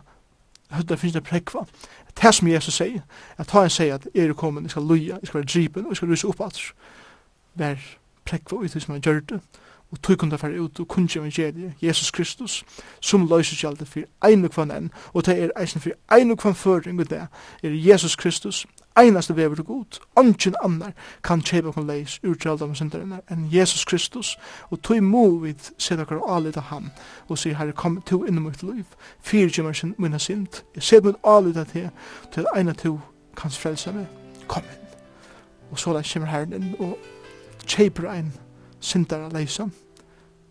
[0.72, 1.66] høyda finnes det prekva,
[2.22, 3.02] det som Jesus sier,
[3.38, 5.92] at ta en sier at er kommet, jeg skal loja, jeg skal være dripen, og
[5.92, 6.62] jeg skal rysa opp alt,
[7.56, 7.76] vær
[8.26, 9.40] prekva ut som han gjør det,
[9.92, 12.64] og tog kunne fære ut og kunne evangeliet, Jesus Kristus,
[13.02, 16.32] som løser seg alltid for en og kvann enn, og det er eisen for en
[16.32, 17.26] og kvann føring, og det
[17.64, 18.66] er Jesus Kristus,
[18.96, 20.00] einaste vever til god.
[20.16, 20.92] Ongen annar
[21.24, 24.38] kan kjeipa okkur leis ur med syndarinnar enn Jesus Kristus.
[24.70, 26.92] Og tog må vi seta alit av ham
[27.28, 28.86] og sier herre kom to inn i mitt liv.
[29.22, 30.64] Fyr kjemmer sin minna sind.
[30.76, 31.90] Jeg ser mitt alit av det
[32.32, 33.00] til eina to
[33.38, 34.08] kan frelsa meg.
[34.48, 34.88] Kom inn.
[35.72, 36.98] Og så kjemmer herren inn og
[37.66, 38.34] kjeiper ein
[38.80, 39.70] syndara leisa.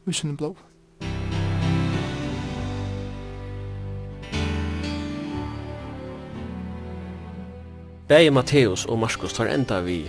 [0.07, 0.57] Vi sinne blå.
[8.11, 10.01] Bæði Matteus og Markus tar enda vi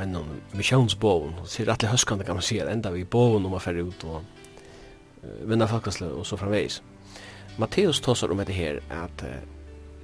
[0.00, 0.14] en
[0.56, 4.04] missionsbogen, og sier alle høskande kan man sier, enda vi bogen om å færre ut
[4.08, 6.78] og uh, vinna fakkasle og så framveis.
[7.60, 9.34] Matteus tåsar om dette her at uh,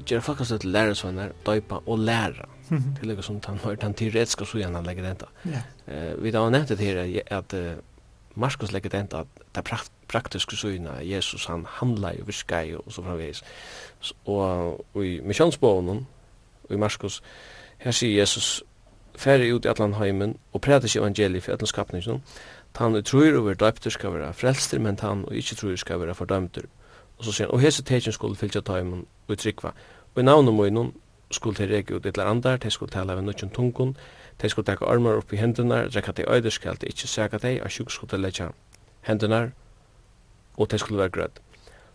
[0.04, 3.00] gjør fakkasle til lærersvenner, døypa og læra, mm -hmm.
[3.00, 5.26] til som han har den teoretiske så gjerne legger denta.
[5.46, 5.62] Yeah.
[5.88, 7.72] Uh, vi da har nevnt det her at uh,
[8.34, 12.92] Markus legger denta at det prakt praktiske syna Jesus han handla jo, virka jo og
[12.92, 13.42] så framveis.
[14.24, 16.06] Og, og i missionsbogen,
[16.70, 17.22] i Marskos,
[17.78, 18.62] her sier Jesus,
[19.16, 22.22] færre ut i allan heimen og prædis evangeliet for allan skapningen.
[22.76, 26.14] tan og tror over døpter skal være frelster, men tan og ikke tror skal være
[26.14, 26.62] fordømter.
[27.18, 29.72] Og så sier han, og hese tegjen skulle fylja taimen og i trykva.
[30.14, 30.92] Og i navn og møynun
[31.30, 33.96] skulle til rege ut et eller andar, de skulle tala av nødgjøn tungun,
[34.42, 37.62] de skulle teka armar upp i hendunar, rekka til øyder skal til ikke sæka til,
[37.62, 38.50] og sjuk skulle leggja
[39.08, 39.50] hendunar,
[40.56, 41.40] og de skulle være grød.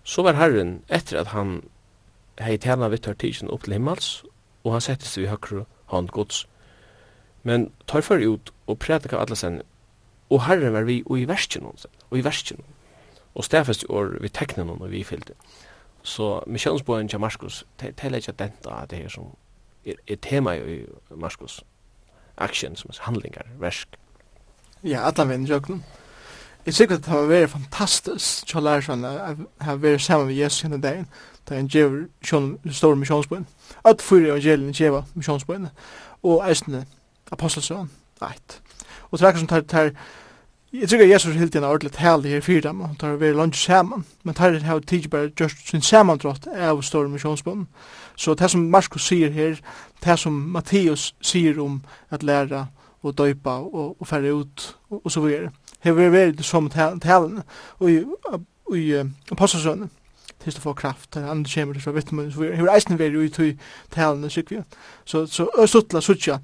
[0.03, 1.61] Så var Herren, etter at han
[2.41, 4.23] hei tjena vittar tidsin opp til himmels,
[4.63, 6.45] og han settes vi høyre hånd gods.
[7.43, 9.61] Men tar for ut og prædika alla sen,
[10.29, 12.61] og herre var vi og i verskjen og i verskjen
[13.35, 15.33] og stafest år vi teknen og vi fyllte.
[16.03, 19.35] Så misjonsboen til Marskos, det er ikke denta det her som
[19.85, 20.85] er, er tema i
[21.15, 21.63] Marskos
[22.37, 23.87] action, som er handlingar, versk.
[24.83, 25.83] Ja, alla vinn jøkken.
[26.65, 30.01] Jeg sikker at det har vært fantastisk til å lære sånn, at det har vært
[30.01, 31.07] sammen med Jesus henne dagen
[31.51, 32.05] det han gjør
[32.71, 33.45] store misjonsbøyne.
[33.85, 35.69] At fyrir evangelien gjeva misjonsbøyne,
[36.23, 36.85] og eisne
[37.31, 37.91] apostelsøen,
[38.21, 38.61] Right.
[39.11, 39.89] Og det er som tar, tar
[40.73, 43.65] Jeg tror at Jesus hilt en ordentlig tale her fyrir dem, og tar veri lunch
[43.65, 47.67] saman, men tar det her tid bare just sin samandrott av store missionsbånden.
[48.15, 49.55] Så det som Markus sier her,
[50.05, 52.65] det som Matteus sier om at læra
[53.03, 57.41] og døypa og, og færre ut og, og så videre, har vært det som talen
[57.79, 57.97] og i,
[58.75, 59.89] i, uh, apostelsønnen
[60.43, 63.25] til å få kraft, til andre kjemer til å vittmen, så vi har eisen veri
[63.25, 63.51] ut i
[63.93, 64.63] talene, sikker vi.
[65.05, 66.39] Så, så østutla suttja,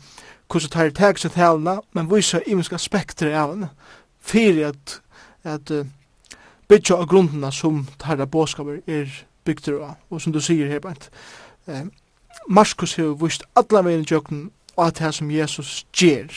[0.48, 3.72] hvordan tar tag seg talene, men viser imenska spektre av henne,
[4.22, 5.00] fyrir at,
[5.48, 5.86] at uh,
[6.70, 10.84] bytja av grunderna som tar tarra båskaper er bygder av, og som du sier her,
[10.84, 11.10] bant,
[11.68, 11.88] eh,
[12.48, 16.28] Markus har vist alla vegin i jøkken og at det som Jesus gjer,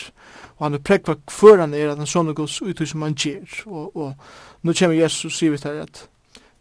[0.56, 3.44] og han er prekva hver han er at han sånne gos ut som han gjer,
[3.66, 4.14] og, og
[4.62, 6.06] nå kommer Jesus og sier vi til at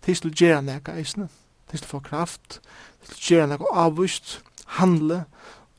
[0.06, 1.30] til til gjerne nekka eisne,
[1.70, 2.60] til til få kraft,
[3.06, 5.24] til til gjerne nekka avvist, handle,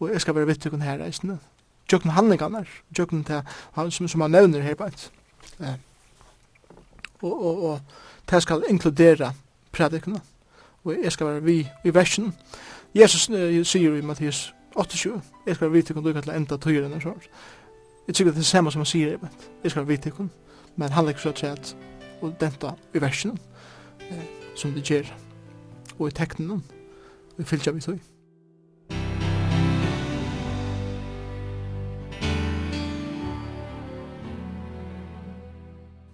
[0.01, 1.39] og jeg skal være vitt tøkken her eisne.
[1.89, 3.43] Tjøkken handlingarnar, tjøkken til
[3.73, 5.11] han som, som han nevner her bænt.
[5.61, 5.75] Eh.
[7.23, 7.81] Og, og, og
[8.31, 9.33] det skal inkludera
[9.73, 10.21] predikene,
[10.85, 12.35] og jeg skal være vi i versen.
[12.95, 16.93] Jesus uh, sier i Mattias 28, jeg skal være vitt tøkken lukka til enda tøyren
[16.93, 17.31] og sånt.
[18.07, 19.19] Jeg tykker det er det samme som han sier,
[19.63, 20.31] jeg skal være vitt
[20.77, 21.77] men han legger så at
[22.23, 23.39] og denta i versen
[24.11, 24.24] eh,
[24.55, 25.11] som det gjør,
[25.99, 27.99] og i teknen, og i fylgja vi tog.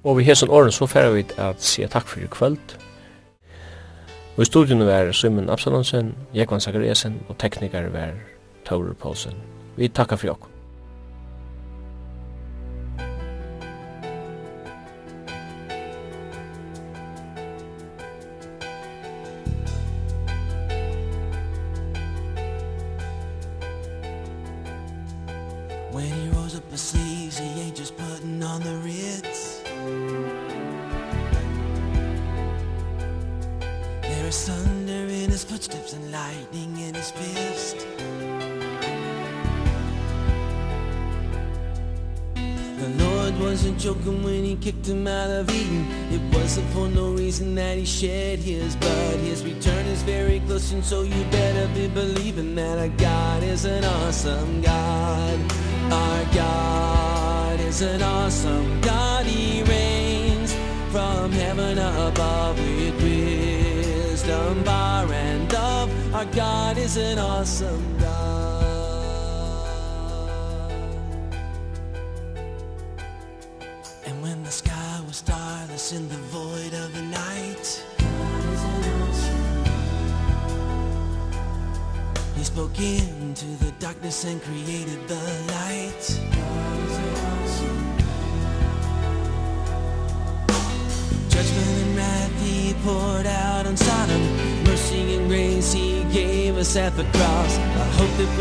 [0.06, 2.78] Og vi hesson åren så færa vi at si takk for i kvöld.
[4.36, 8.12] Og i studion var Simon Absalonsen, Jekvan Zakariasen og teknikar var
[8.64, 9.34] Taurer Poulsen.
[9.76, 10.55] Vi takkar for jokken.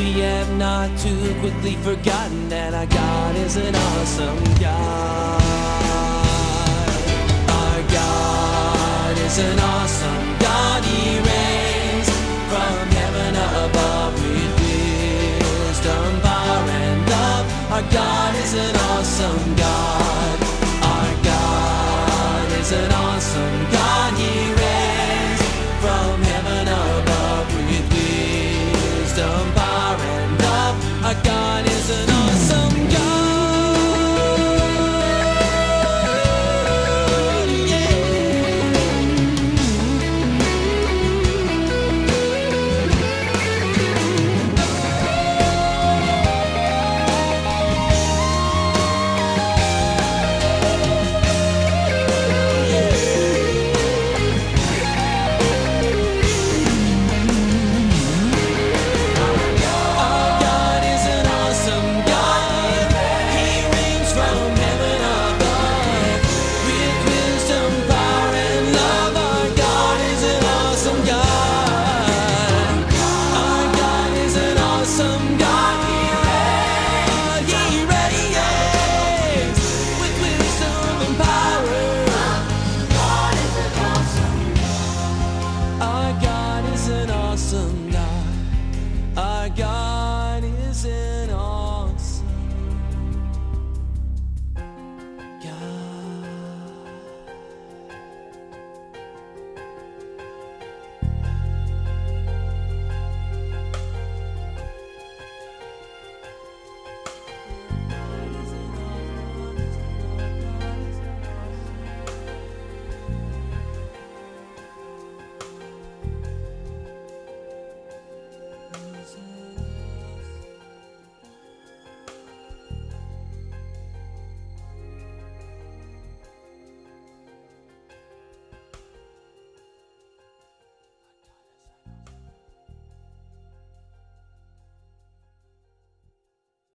[0.06, 5.42] we have not too quickly forgotten that our God is an awesome God.
[7.62, 10.80] Our God is an awesome God.
[10.86, 12.10] He reigns
[12.52, 13.34] from heaven
[13.66, 17.46] above with wisdom, power and love.
[17.76, 20.38] Our God is an awesome God.
[20.94, 24.14] Our God is an awesome God.
[24.20, 24.55] He reigns